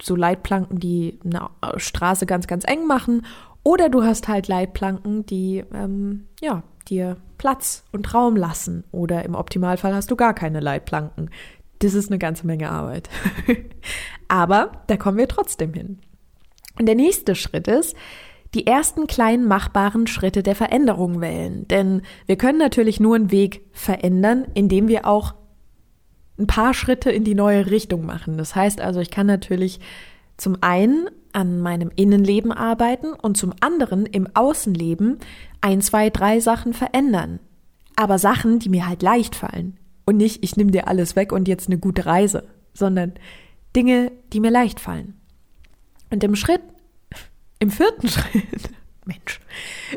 so 0.00 0.16
Leitplanken, 0.16 0.78
die 0.78 1.18
eine 1.24 1.50
Straße 1.76 2.26
ganz, 2.26 2.46
ganz 2.46 2.64
eng 2.66 2.86
machen, 2.86 3.22
oder 3.62 3.88
du 3.88 4.02
hast 4.02 4.28
halt 4.28 4.48
Leitplanken, 4.48 5.26
die 5.26 5.64
ähm, 5.74 6.26
ja 6.40 6.62
dir 6.88 7.18
Platz 7.38 7.84
und 7.92 8.12
Raum 8.14 8.36
lassen. 8.36 8.84
Oder 8.90 9.24
im 9.24 9.34
Optimalfall 9.34 9.94
hast 9.94 10.10
du 10.10 10.16
gar 10.16 10.34
keine 10.34 10.60
Leitplanken. 10.60 11.30
Das 11.80 11.94
ist 11.94 12.10
eine 12.10 12.18
ganze 12.18 12.46
Menge 12.46 12.70
Arbeit. 12.70 13.08
Aber 14.28 14.84
da 14.86 14.96
kommen 14.96 15.18
wir 15.18 15.28
trotzdem 15.28 15.74
hin. 15.74 15.98
Und 16.78 16.86
der 16.86 16.94
nächste 16.94 17.34
Schritt 17.34 17.68
ist, 17.68 17.96
die 18.54 18.66
ersten 18.66 19.06
kleinen 19.06 19.46
machbaren 19.46 20.06
Schritte 20.06 20.42
der 20.42 20.56
Veränderung 20.56 21.20
wählen. 21.20 21.66
Denn 21.68 22.02
wir 22.26 22.36
können 22.36 22.58
natürlich 22.58 23.00
nur 23.00 23.16
einen 23.16 23.30
Weg 23.30 23.66
verändern, 23.72 24.46
indem 24.54 24.88
wir 24.88 25.06
auch 25.06 25.34
ein 26.38 26.46
paar 26.46 26.74
Schritte 26.74 27.10
in 27.10 27.24
die 27.24 27.34
neue 27.34 27.70
Richtung 27.70 28.06
machen. 28.06 28.38
Das 28.38 28.54
heißt 28.54 28.80
also, 28.80 29.00
ich 29.00 29.10
kann 29.10 29.26
natürlich 29.26 29.80
zum 30.36 30.58
einen 30.62 31.08
an 31.32 31.60
meinem 31.60 31.90
Innenleben 31.94 32.50
arbeiten 32.50 33.12
und 33.12 33.36
zum 33.36 33.52
anderen 33.60 34.06
im 34.06 34.26
Außenleben 34.34 35.18
ein, 35.60 35.80
zwei, 35.80 36.10
drei 36.10 36.40
Sachen 36.40 36.72
verändern. 36.72 37.40
Aber 37.94 38.18
Sachen, 38.18 38.58
die 38.58 38.68
mir 38.68 38.88
halt 38.88 39.02
leicht 39.02 39.36
fallen. 39.36 39.79
Und 40.04 40.16
nicht, 40.16 40.42
ich 40.42 40.56
nehme 40.56 40.70
dir 40.70 40.88
alles 40.88 41.16
weg 41.16 41.32
und 41.32 41.48
jetzt 41.48 41.68
eine 41.68 41.78
gute 41.78 42.06
Reise, 42.06 42.48
sondern 42.74 43.14
Dinge, 43.76 44.12
die 44.32 44.40
mir 44.40 44.50
leicht 44.50 44.80
fallen. 44.80 45.14
Und 46.10 46.24
im 46.24 46.34
Schritt, 46.34 46.62
im 47.58 47.70
vierten 47.70 48.08
Schritt, 48.08 48.70
Mensch, 49.04 49.40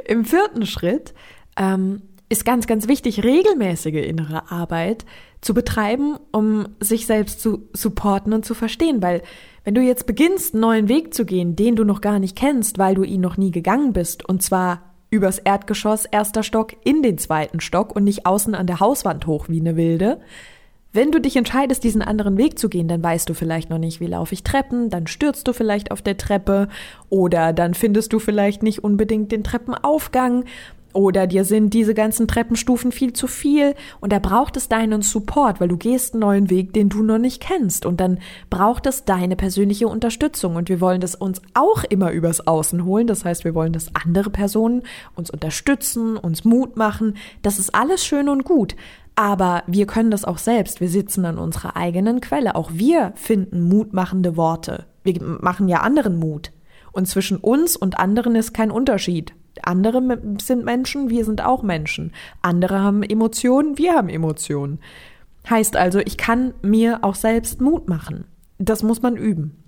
im 0.05 0.25
vierten 0.25 0.65
Schritt 0.65 1.13
ähm, 1.57 2.01
ist 2.29 2.45
ganz, 2.45 2.67
ganz 2.67 2.87
wichtig, 2.87 3.23
regelmäßige 3.23 4.05
innere 4.05 4.51
Arbeit 4.51 5.05
zu 5.41 5.53
betreiben, 5.53 6.17
um 6.31 6.67
sich 6.79 7.05
selbst 7.05 7.41
zu 7.41 7.69
supporten 7.73 8.33
und 8.33 8.45
zu 8.45 8.53
verstehen. 8.53 9.01
Weil 9.01 9.21
wenn 9.63 9.75
du 9.75 9.81
jetzt 9.81 10.07
beginnst, 10.07 10.53
einen 10.53 10.61
neuen 10.61 10.89
Weg 10.89 11.13
zu 11.13 11.25
gehen, 11.25 11.55
den 11.55 11.75
du 11.75 11.83
noch 11.83 12.01
gar 12.01 12.19
nicht 12.19 12.35
kennst, 12.35 12.77
weil 12.77 12.95
du 12.95 13.03
ihn 13.03 13.21
noch 13.21 13.37
nie 13.37 13.51
gegangen 13.51 13.93
bist, 13.93 14.27
und 14.27 14.41
zwar 14.41 14.92
übers 15.13 15.37
Erdgeschoss, 15.37 16.05
erster 16.05 16.41
Stock, 16.41 16.73
in 16.83 17.03
den 17.03 17.19
zweiten 17.19 17.59
Stock 17.59 17.95
und 17.95 18.03
nicht 18.03 18.25
außen 18.25 18.55
an 18.55 18.65
der 18.65 18.79
Hauswand 18.79 19.27
hoch 19.27 19.47
wie 19.47 19.59
eine 19.59 19.77
Wilde. 19.77 20.19
Wenn 20.91 21.11
du 21.11 21.21
dich 21.21 21.35
entscheidest, 21.35 21.83
diesen 21.83 22.01
anderen 22.01 22.37
Weg 22.37 22.57
zu 22.57 22.67
gehen, 22.67 22.87
dann 22.87 23.01
weißt 23.01 23.29
du 23.29 23.33
vielleicht 23.33 23.69
noch 23.69 23.77
nicht, 23.77 23.99
wie 23.99 24.07
laufe 24.07 24.33
ich 24.33 24.43
Treppen, 24.43 24.89
dann 24.89 25.07
stürzt 25.07 25.47
du 25.47 25.53
vielleicht 25.53 25.91
auf 25.91 26.01
der 26.01 26.17
Treppe 26.17 26.67
oder 27.09 27.53
dann 27.53 27.73
findest 27.73 28.11
du 28.13 28.19
vielleicht 28.19 28.63
nicht 28.63 28.83
unbedingt 28.83 29.31
den 29.31 29.43
Treppenaufgang 29.43 30.45
oder 30.93 31.27
dir 31.27 31.43
sind 31.43 31.73
diese 31.73 31.93
ganzen 31.93 32.27
Treppenstufen 32.27 32.91
viel 32.91 33.13
zu 33.13 33.27
viel 33.27 33.75
und 33.99 34.13
da 34.13 34.19
braucht 34.19 34.57
es 34.57 34.69
deinen 34.69 35.01
Support, 35.01 35.59
weil 35.59 35.67
du 35.67 35.77
gehst 35.77 36.13
einen 36.13 36.21
neuen 36.21 36.49
Weg, 36.49 36.73
den 36.73 36.89
du 36.89 37.03
noch 37.03 37.17
nicht 37.17 37.41
kennst 37.41 37.85
und 37.85 37.99
dann 37.99 38.19
braucht 38.49 38.85
es 38.85 39.05
deine 39.05 39.35
persönliche 39.35 39.87
Unterstützung 39.87 40.55
und 40.55 40.69
wir 40.69 40.79
wollen 40.79 41.01
das 41.01 41.15
uns 41.15 41.41
auch 41.53 41.83
immer 41.83 42.11
übers 42.11 42.47
Außen 42.47 42.85
holen, 42.85 43.07
das 43.07 43.25
heißt, 43.25 43.43
wir 43.43 43.55
wollen, 43.55 43.73
dass 43.73 43.93
andere 43.95 44.29
Personen 44.29 44.83
uns 45.15 45.29
unterstützen, 45.29 46.17
uns 46.17 46.45
Mut 46.45 46.77
machen, 46.77 47.17
das 47.41 47.59
ist 47.59 47.75
alles 47.75 48.05
schön 48.05 48.29
und 48.29 48.43
gut, 48.43 48.75
aber 49.15 49.63
wir 49.67 49.85
können 49.85 50.11
das 50.11 50.25
auch 50.25 50.39
selbst. 50.39 50.81
Wir 50.81 50.89
sitzen 50.89 51.25
an 51.25 51.37
unserer 51.37 51.75
eigenen 51.75 52.19
Quelle. 52.19 52.55
Auch 52.55 52.71
wir 52.73 53.13
finden 53.15 53.61
mutmachende 53.61 54.35
Worte. 54.37 54.85
Wir 55.03 55.21
machen 55.21 55.67
ja 55.67 55.81
anderen 55.81 56.17
Mut. 56.17 56.51
Und 56.91 57.07
zwischen 57.07 57.37
uns 57.37 57.75
und 57.75 57.99
anderen 57.99 58.35
ist 58.35 58.53
kein 58.53 58.71
Unterschied. 58.71 59.33
Andere 59.61 60.19
sind 60.41 60.65
Menschen, 60.65 61.09
wir 61.09 61.25
sind 61.25 61.43
auch 61.43 61.63
Menschen. 61.63 62.11
Andere 62.41 62.79
haben 62.79 63.03
Emotionen, 63.03 63.77
wir 63.77 63.93
haben 63.93 64.09
Emotionen. 64.09 64.79
Heißt 65.49 65.75
also, 65.75 65.99
ich 65.99 66.17
kann 66.17 66.53
mir 66.61 66.99
auch 67.03 67.15
selbst 67.15 67.61
Mut 67.61 67.87
machen. 67.87 68.25
Das 68.57 68.83
muss 68.83 69.01
man 69.01 69.17
üben. 69.17 69.63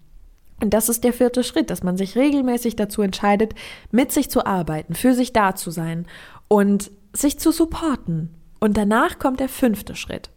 Und 0.62 0.74
das 0.74 0.88
ist 0.90 1.04
der 1.04 1.14
vierte 1.14 1.44
Schritt, 1.44 1.70
dass 1.70 1.84
man 1.84 1.98
sich 1.98 2.16
regelmäßig 2.16 2.76
dazu 2.76 3.02
entscheidet, 3.02 3.54
mit 3.92 4.12
sich 4.12 4.30
zu 4.30 4.46
arbeiten, 4.46 4.96
für 4.96 5.14
sich 5.14 5.34
da 5.34 5.56
zu 5.56 5.70
sein 5.70 6.06
und 6.48 6.92
sich 7.14 7.40
zu 7.40 7.52
supporten. 7.52 8.34
Und 8.60 8.78
danach 8.78 9.20
kommt 9.20 9.42
der 9.42 9.50
fünfte 9.50 9.96
Schritt. 9.96 10.30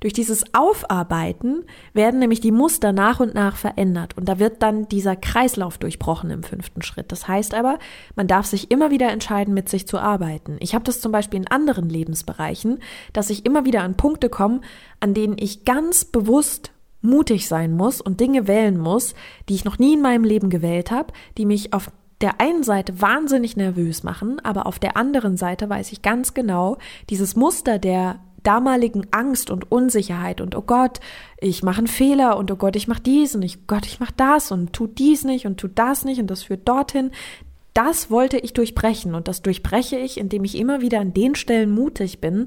Durch 0.00 0.12
dieses 0.12 0.44
Aufarbeiten 0.54 1.64
werden 1.92 2.20
nämlich 2.20 2.40
die 2.40 2.52
Muster 2.52 2.92
nach 2.92 3.20
und 3.20 3.34
nach 3.34 3.56
verändert 3.56 4.16
und 4.16 4.28
da 4.28 4.38
wird 4.38 4.62
dann 4.62 4.88
dieser 4.88 5.16
Kreislauf 5.16 5.78
durchbrochen 5.78 6.30
im 6.30 6.42
fünften 6.42 6.82
Schritt. 6.82 7.12
Das 7.12 7.28
heißt 7.28 7.54
aber, 7.54 7.78
man 8.16 8.26
darf 8.26 8.46
sich 8.46 8.70
immer 8.70 8.90
wieder 8.90 9.10
entscheiden, 9.10 9.54
mit 9.54 9.68
sich 9.68 9.86
zu 9.86 9.98
arbeiten. 9.98 10.56
Ich 10.60 10.74
habe 10.74 10.84
das 10.84 11.00
zum 11.00 11.12
Beispiel 11.12 11.40
in 11.40 11.48
anderen 11.48 11.88
Lebensbereichen, 11.88 12.80
dass 13.12 13.30
ich 13.30 13.46
immer 13.46 13.64
wieder 13.64 13.82
an 13.82 13.96
Punkte 13.96 14.28
komme, 14.28 14.60
an 15.00 15.14
denen 15.14 15.36
ich 15.38 15.64
ganz 15.64 16.04
bewusst 16.04 16.72
mutig 17.02 17.48
sein 17.48 17.76
muss 17.76 18.00
und 18.00 18.20
Dinge 18.20 18.46
wählen 18.46 18.78
muss, 18.78 19.14
die 19.48 19.54
ich 19.54 19.64
noch 19.64 19.78
nie 19.78 19.94
in 19.94 20.02
meinem 20.02 20.24
Leben 20.24 20.50
gewählt 20.50 20.90
habe, 20.90 21.12
die 21.36 21.46
mich 21.46 21.72
auf 21.72 21.90
der 22.22 22.40
einen 22.40 22.62
Seite 22.62 23.00
wahnsinnig 23.00 23.56
nervös 23.56 24.04
machen, 24.04 24.38
aber 24.44 24.66
auf 24.66 24.78
der 24.78 24.96
anderen 24.96 25.36
Seite 25.36 25.68
weiß 25.68 25.90
ich 25.90 26.02
ganz 26.02 26.34
genau, 26.34 26.78
dieses 27.10 27.34
Muster 27.34 27.78
der 27.78 28.20
damaligen 28.42 29.06
Angst 29.10 29.50
und 29.50 29.70
Unsicherheit 29.70 30.40
und 30.40 30.54
oh 30.56 30.62
Gott, 30.62 31.00
ich 31.38 31.62
mache 31.62 31.78
einen 31.78 31.86
Fehler 31.86 32.36
und 32.36 32.50
oh 32.50 32.56
Gott, 32.56 32.76
ich 32.76 32.88
mache 32.88 33.02
dies 33.02 33.34
und 33.34 33.42
ich 33.42 33.66
Gott, 33.66 33.86
ich 33.86 34.00
mache 34.00 34.14
das 34.16 34.52
und 34.52 34.72
tut 34.72 34.98
dies 34.98 35.24
nicht 35.24 35.46
und 35.46 35.58
tut 35.58 35.72
das 35.78 36.04
nicht 36.04 36.20
und 36.20 36.28
das 36.28 36.44
führt 36.44 36.68
dorthin. 36.68 37.10
Das 37.74 38.10
wollte 38.10 38.38
ich 38.38 38.52
durchbrechen 38.52 39.14
und 39.14 39.28
das 39.28 39.42
durchbreche 39.42 39.96
ich, 39.96 40.18
indem 40.18 40.44
ich 40.44 40.58
immer 40.58 40.80
wieder 40.80 41.00
an 41.00 41.14
den 41.14 41.34
Stellen 41.34 41.70
mutig 41.70 42.20
bin, 42.20 42.46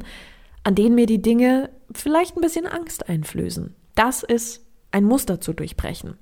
an 0.63 0.75
denen 0.75 0.95
mir 0.95 1.07
die 1.07 1.21
Dinge 1.21 1.69
vielleicht 1.91 2.37
ein 2.37 2.41
bisschen 2.41 2.67
Angst 2.67 3.09
einflößen. 3.09 3.73
Das 3.95 4.23
ist 4.23 4.65
ein 4.91 5.03
Muster 5.03 5.41
zu 5.41 5.53
durchbrechen. 5.53 6.15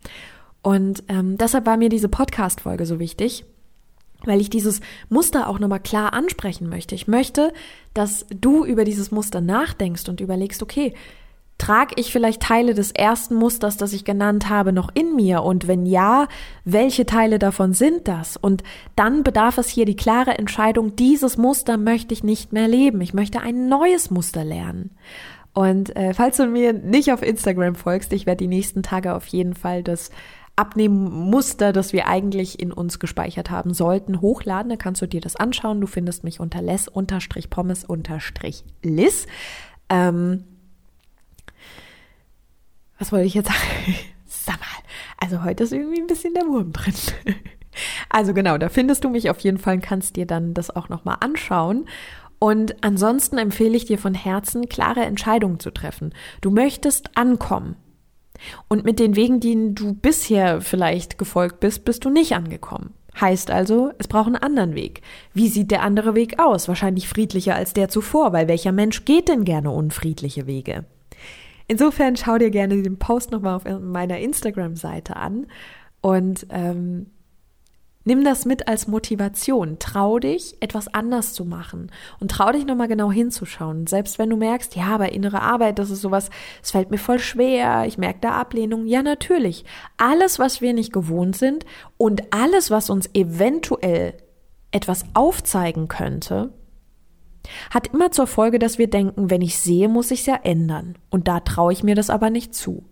Und 0.61 1.03
ähm, 1.09 1.37
deshalb 1.37 1.65
war 1.65 1.77
mir 1.77 1.89
diese 1.89 2.07
Podcast-Folge 2.07 2.85
so 2.85 2.99
wichtig, 2.99 3.45
weil 4.25 4.41
ich 4.41 4.49
dieses 4.49 4.81
Muster 5.09 5.47
auch 5.47 5.59
nochmal 5.59 5.79
klar 5.79 6.13
ansprechen 6.13 6.69
möchte. 6.69 6.95
Ich 6.95 7.07
möchte, 7.07 7.53
dass 7.93 8.25
du 8.29 8.65
über 8.65 8.83
dieses 8.83 9.11
Muster 9.11 9.41
nachdenkst 9.41 10.07
und 10.09 10.21
überlegst, 10.21 10.61
okay, 10.63 10.93
trage 11.57 11.93
ich 11.97 12.11
vielleicht 12.11 12.41
Teile 12.41 12.73
des 12.73 12.91
ersten 12.91 13.35
Musters, 13.35 13.77
das 13.77 13.93
ich 13.93 14.03
genannt 14.03 14.49
habe, 14.49 14.73
noch 14.73 14.89
in 14.93 15.15
mir? 15.15 15.43
Und 15.43 15.67
wenn 15.67 15.85
ja, 15.85 16.27
welche 16.65 17.05
Teile 17.05 17.39
davon 17.39 17.73
sind 17.73 18.07
das? 18.07 18.37
Und 18.37 18.63
dann 18.95 19.23
bedarf 19.23 19.57
es 19.57 19.69
hier 19.69 19.85
die 19.85 19.95
klare 19.95 20.37
Entscheidung, 20.37 20.95
dieses 20.95 21.37
Muster 21.37 21.77
möchte 21.77 22.13
ich 22.13 22.23
nicht 22.23 22.51
mehr 22.53 22.67
leben. 22.67 23.01
Ich 23.01 23.13
möchte 23.13 23.41
ein 23.41 23.69
neues 23.69 24.11
Muster 24.11 24.43
lernen. 24.43 24.91
Und 25.53 25.95
äh, 25.95 26.13
falls 26.13 26.37
du 26.37 26.47
mir 26.47 26.73
nicht 26.73 27.13
auf 27.13 27.21
Instagram 27.21 27.75
folgst, 27.75 28.11
ich 28.11 28.25
werde 28.25 28.43
die 28.43 28.47
nächsten 28.47 28.81
Tage 28.81 29.13
auf 29.13 29.27
jeden 29.27 29.53
Fall 29.53 29.83
das 29.83 30.09
Abnehmmuster, 30.55 31.73
das 31.73 31.93
wir 31.93 32.07
eigentlich 32.07 32.59
in 32.59 32.71
uns 32.71 32.99
gespeichert 32.99 33.49
haben 33.49 33.73
sollten, 33.73 34.21
hochladen. 34.21 34.69
Da 34.69 34.75
kannst 34.75 35.01
du 35.01 35.07
dir 35.07 35.21
das 35.21 35.35
anschauen. 35.35 35.81
Du 35.81 35.87
findest 35.87 36.23
mich 36.23 36.39
unter 36.39 36.61
les-pommes-lis. 36.61 39.27
Ähm, 39.89 40.43
was 42.99 43.11
wollte 43.11 43.25
ich 43.25 43.33
jetzt 43.33 43.47
sagen? 43.47 43.57
Sag 44.25 44.59
mal, 44.59 44.67
also 45.17 45.43
heute 45.43 45.63
ist 45.63 45.73
irgendwie 45.73 46.01
ein 46.01 46.07
bisschen 46.07 46.33
der 46.33 46.45
Wurm 46.45 46.71
drin. 46.71 46.93
Also 48.07 48.35
genau, 48.35 48.59
da 48.59 48.69
findest 48.69 49.03
du 49.03 49.09
mich 49.09 49.31
auf 49.31 49.39
jeden 49.39 49.57
Fall 49.57 49.77
und 49.77 49.81
kannst 49.81 50.15
dir 50.15 50.27
dann 50.27 50.53
das 50.53 50.69
auch 50.69 50.89
nochmal 50.89 51.17
anschauen. 51.21 51.87
Und 52.37 52.83
ansonsten 52.83 53.39
empfehle 53.39 53.75
ich 53.75 53.85
dir 53.85 53.97
von 53.97 54.13
Herzen, 54.13 54.69
klare 54.69 55.03
Entscheidungen 55.05 55.59
zu 55.59 55.71
treffen. 55.71 56.13
Du 56.41 56.51
möchtest 56.51 57.17
ankommen. 57.17 57.75
Und 58.67 58.85
mit 58.85 58.99
den 58.99 59.15
Wegen, 59.15 59.39
denen 59.39 59.75
du 59.75 59.93
bisher 59.93 60.61
vielleicht 60.61 61.17
gefolgt 61.17 61.59
bist, 61.59 61.85
bist 61.85 62.05
du 62.05 62.09
nicht 62.09 62.33
angekommen. 62.33 62.93
Heißt 63.19 63.51
also, 63.51 63.91
es 63.99 64.07
braucht 64.07 64.27
einen 64.27 64.35
anderen 64.35 64.75
Weg. 64.75 65.01
Wie 65.33 65.47
sieht 65.47 65.71
der 65.71 65.83
andere 65.83 66.15
Weg 66.15 66.39
aus? 66.39 66.67
Wahrscheinlich 66.67 67.07
friedlicher 67.07 67.55
als 67.55 67.73
der 67.73 67.89
zuvor, 67.89 68.33
weil 68.33 68.47
welcher 68.47 68.71
Mensch 68.71 69.05
geht 69.05 69.29
denn 69.29 69.43
gerne 69.43 69.69
unfriedliche 69.69 70.47
Wege? 70.47 70.85
Insofern 71.67 72.15
schau 72.15 72.37
dir 72.37 72.49
gerne 72.49 72.81
den 72.81 72.97
Post 72.97 73.31
nochmal 73.31 73.55
auf 73.55 73.63
meiner 73.65 74.19
Instagram-Seite 74.19 75.15
an 75.15 75.47
und 76.01 76.47
ähm, 76.49 77.07
Nimm 78.05 78.23
das 78.23 78.45
mit 78.45 78.67
als 78.67 78.87
Motivation. 78.87 79.77
Trau 79.79 80.19
dich, 80.19 80.57
etwas 80.59 80.93
anders 80.93 81.33
zu 81.33 81.45
machen 81.45 81.91
und 82.19 82.31
trau 82.31 82.51
dich 82.51 82.65
nochmal 82.65 82.89
genau 82.89 83.11
hinzuschauen. 83.11 83.87
Selbst 83.87 84.19
wenn 84.19 84.29
du 84.29 84.35
merkst, 84.35 84.75
ja, 84.75 84.87
aber 84.87 85.13
innere 85.13 85.41
Arbeit, 85.41 85.79
das 85.79 85.89
ist 85.89 86.01
sowas, 86.01 86.29
es 86.61 86.71
fällt 86.71 86.91
mir 86.91 86.97
voll 86.97 87.19
schwer, 87.19 87.85
ich 87.87 87.97
merke 87.97 88.19
da 88.21 88.31
Ablehnung. 88.31 88.87
Ja, 88.87 89.03
natürlich. 89.03 89.63
Alles, 89.97 90.37
was 90.37 90.59
wir 90.59 90.73
nicht 90.73 90.91
gewohnt 90.91 91.37
sind 91.37 91.65
und 91.97 92.33
alles, 92.33 92.71
was 92.71 92.89
uns 92.89 93.09
eventuell 93.13 94.15
etwas 94.71 95.05
aufzeigen 95.13 95.87
könnte, 95.87 96.51
hat 97.69 97.87
immer 97.87 98.11
zur 98.11 98.27
Folge, 98.27 98.59
dass 98.59 98.77
wir 98.77 98.89
denken, 98.89 99.29
wenn 99.29 99.41
ich 99.41 99.57
sehe, 99.57 99.87
muss 99.87 100.11
ich 100.11 100.21
es 100.21 100.25
ja 100.25 100.39
ändern. 100.43 100.97
Und 101.09 101.27
da 101.27 101.39
traue 101.41 101.73
ich 101.73 101.83
mir 101.83 101.95
das 101.95 102.09
aber 102.09 102.29
nicht 102.29 102.53
zu. 102.53 102.83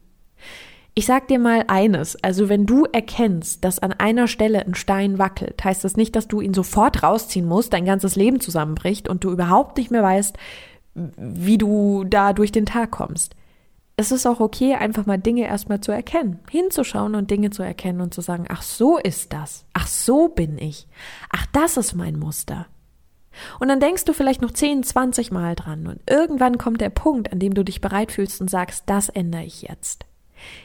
Ich 0.94 1.06
sag 1.06 1.30
dir 1.30 1.40
mal 1.40 1.64
eines, 1.68 2.22
also 2.22 2.50
wenn 2.50 2.66
du 2.66 2.84
erkennst, 2.84 3.64
dass 3.64 3.80
an 3.80 3.94
einer 3.94 4.28
Stelle 4.28 4.66
ein 4.66 4.76
Stein 4.76 5.20
wackelt, 5.20 5.64
heißt 5.64 5.86
das 5.86 5.96
nicht, 5.96 6.18
dass 6.18 6.28
du 6.28 6.42
ihn 6.42 6.54
sofort 6.54 7.02
rausziehen 7.02 7.46
musst, 7.46 7.72
dein 7.72 7.86
ganzes 7.86 8.18
Leben 8.18 8.42
zusammenbricht 8.42 9.08
und 9.08 9.24
du 9.24 9.32
überhaupt 9.32 9.78
nicht 9.78 9.90
mehr 9.90 10.04
weißt, 10.04 10.36
wie 10.94 11.58
du 11.58 12.04
da 12.04 12.34
durch 12.34 12.52
den 12.52 12.66
Tag 12.66 12.92
kommst. 12.92 13.36
Es 13.96 14.12
ist 14.12 14.26
auch 14.26 14.42
okay, 14.42 14.76
einfach 14.76 15.06
mal 15.06 15.18
Dinge 15.18 15.48
erstmal 15.48 15.80
zu 15.80 15.94
erkennen, 15.94 16.40
hinzuschauen 16.50 17.16
und 17.16 17.32
Dinge 17.32 17.52
zu 17.52 17.64
erkennen 17.64 18.02
und 18.02 18.14
zu 18.14 18.20
sagen, 18.20 18.46
ach 18.50 18.62
so 18.62 18.98
ist 18.98 19.32
das, 19.32 19.66
ach 19.74 19.88
so 19.88 20.28
bin 20.28 20.58
ich, 20.58 20.88
ach 21.30 21.46
das 21.54 21.78
ist 21.78 21.94
mein 21.94 22.20
Muster. 22.20 22.68
Und 23.62 23.70
dann 23.70 23.80
denkst 23.80 24.04
du 24.04 24.12
vielleicht 24.12 24.42
noch 24.42 24.52
10, 24.52 24.84
20 24.84 25.32
Mal 25.32 25.56
dran 25.56 25.88
und 25.88 26.02
irgendwann 26.10 26.58
kommt 26.58 26.82
der 26.82 26.90
Punkt, 26.90 27.32
an 27.32 27.40
dem 27.40 27.54
du 27.54 27.64
dich 27.64 27.80
bereit 27.80 28.12
fühlst 28.12 28.42
und 28.42 28.50
sagst, 28.50 28.84
das 28.88 29.08
ändere 29.08 29.44
ich 29.44 29.62
jetzt. 29.62 30.06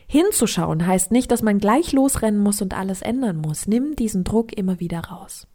Hinzuschauen 0.06 0.86
heißt 0.86 1.10
nicht, 1.10 1.30
dass 1.30 1.42
man 1.42 1.58
gleich 1.58 1.92
losrennen 1.92 2.40
muss 2.40 2.62
und 2.62 2.74
alles 2.74 3.02
ändern 3.02 3.36
muss. 3.36 3.66
Nimm 3.66 3.96
diesen 3.96 4.24
Druck 4.24 4.52
immer 4.52 4.80
wieder 4.80 5.00
raus. 5.00 5.46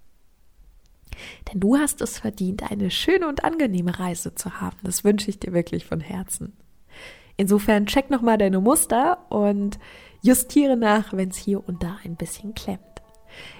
Denn 1.51 1.59
du 1.59 1.77
hast 1.77 2.01
es 2.01 2.19
verdient, 2.19 2.69
eine 2.71 2.91
schöne 2.91 3.27
und 3.27 3.43
angenehme 3.43 3.99
Reise 3.99 4.35
zu 4.35 4.61
haben. 4.61 4.77
Das 4.83 5.03
wünsche 5.03 5.29
ich 5.29 5.39
dir 5.39 5.53
wirklich 5.53 5.85
von 5.85 5.99
Herzen. 5.99 6.53
Insofern 7.37 7.85
check 7.85 8.09
nochmal 8.09 8.37
deine 8.37 8.59
Muster 8.59 9.25
und 9.29 9.79
justiere 10.21 10.77
nach, 10.77 11.13
wenn 11.13 11.29
es 11.29 11.37
hier 11.37 11.67
und 11.67 11.83
da 11.83 11.97
ein 12.03 12.15
bisschen 12.15 12.53
klemmt. 12.53 12.90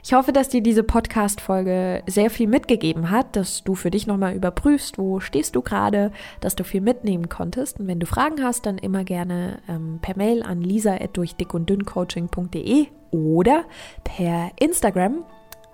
Ich 0.04 0.14
hoffe, 0.14 0.32
dass 0.32 0.50
dir 0.50 0.62
diese 0.62 0.84
Podcast-Folge 0.84 2.04
sehr 2.08 2.30
viel 2.30 2.48
mitgegeben 2.48 3.12
hat, 3.12 3.36
dass 3.36 3.64
du 3.64 3.76
für 3.76 3.92
dich 3.92 4.08
nochmal 4.08 4.36
überprüfst, 4.36 4.98
wo 4.98 5.20
stehst 5.20 5.56
du 5.56 5.62
gerade, 5.62 6.12
dass 6.40 6.56
du 6.56 6.64
viel 6.64 6.82
mitnehmen 6.82 7.30
konntest. 7.30 7.80
Und 7.80 7.88
wenn 7.88 8.00
du 8.00 8.06
Fragen 8.06 8.44
hast, 8.44 8.66
dann 8.66 8.78
immer 8.78 9.04
gerne 9.04 9.60
ähm, 9.68 10.00
per 10.02 10.18
Mail 10.18 10.44
an 10.44 10.62
lisa.durchdickunddünncoaching.de 10.62 12.88
oder 13.12 13.66
per 14.04 14.52
Instagram 14.60 15.24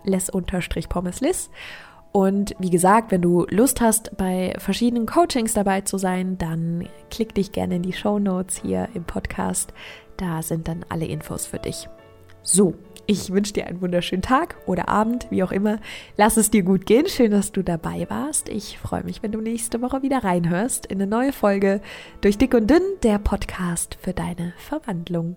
les-pommeslis. 0.03 1.49
Und 2.11 2.55
wie 2.57 2.69
gesagt, 2.69 3.11
wenn 3.11 3.21
du 3.21 3.45
Lust 3.49 3.79
hast, 3.79 4.17
bei 4.17 4.55
verschiedenen 4.57 5.05
Coachings 5.05 5.53
dabei 5.53 5.81
zu 5.81 5.97
sein, 5.97 6.37
dann 6.37 6.87
klick 7.11 7.35
dich 7.35 7.51
gerne 7.51 7.75
in 7.75 7.83
die 7.83 7.93
Show 7.93 8.17
Notes 8.17 8.57
hier 8.57 8.89
im 8.95 9.03
Podcast. 9.03 9.73
Da 10.17 10.41
sind 10.41 10.67
dann 10.67 10.83
alle 10.89 11.05
Infos 11.05 11.45
für 11.45 11.59
dich. 11.59 11.87
So, 12.41 12.73
ich 13.07 13.31
wünsche 13.31 13.53
dir 13.53 13.67
einen 13.67 13.81
wunderschönen 13.81 14.21
Tag 14.21 14.55
oder 14.65 14.87
Abend, 14.87 15.27
wie 15.31 15.41
auch 15.41 15.51
immer. 15.51 15.79
Lass 16.15 16.37
es 16.37 16.51
dir 16.51 16.63
gut 16.63 16.85
gehen. 16.85 17.07
Schön, 17.07 17.31
dass 17.31 17.51
du 17.51 17.63
dabei 17.63 18.05
warst. 18.09 18.47
Ich 18.47 18.77
freue 18.77 19.03
mich, 19.03 19.23
wenn 19.23 19.31
du 19.31 19.41
nächste 19.41 19.81
Woche 19.81 20.03
wieder 20.03 20.23
reinhörst 20.23 20.85
in 20.85 21.01
eine 21.01 21.09
neue 21.09 21.33
Folge 21.33 21.81
durch 22.21 22.37
Dick 22.37 22.53
und 22.53 22.69
Dünn, 22.69 22.83
der 23.03 23.17
Podcast 23.17 23.97
für 24.01 24.13
deine 24.13 24.53
Verwandlung. 24.57 25.35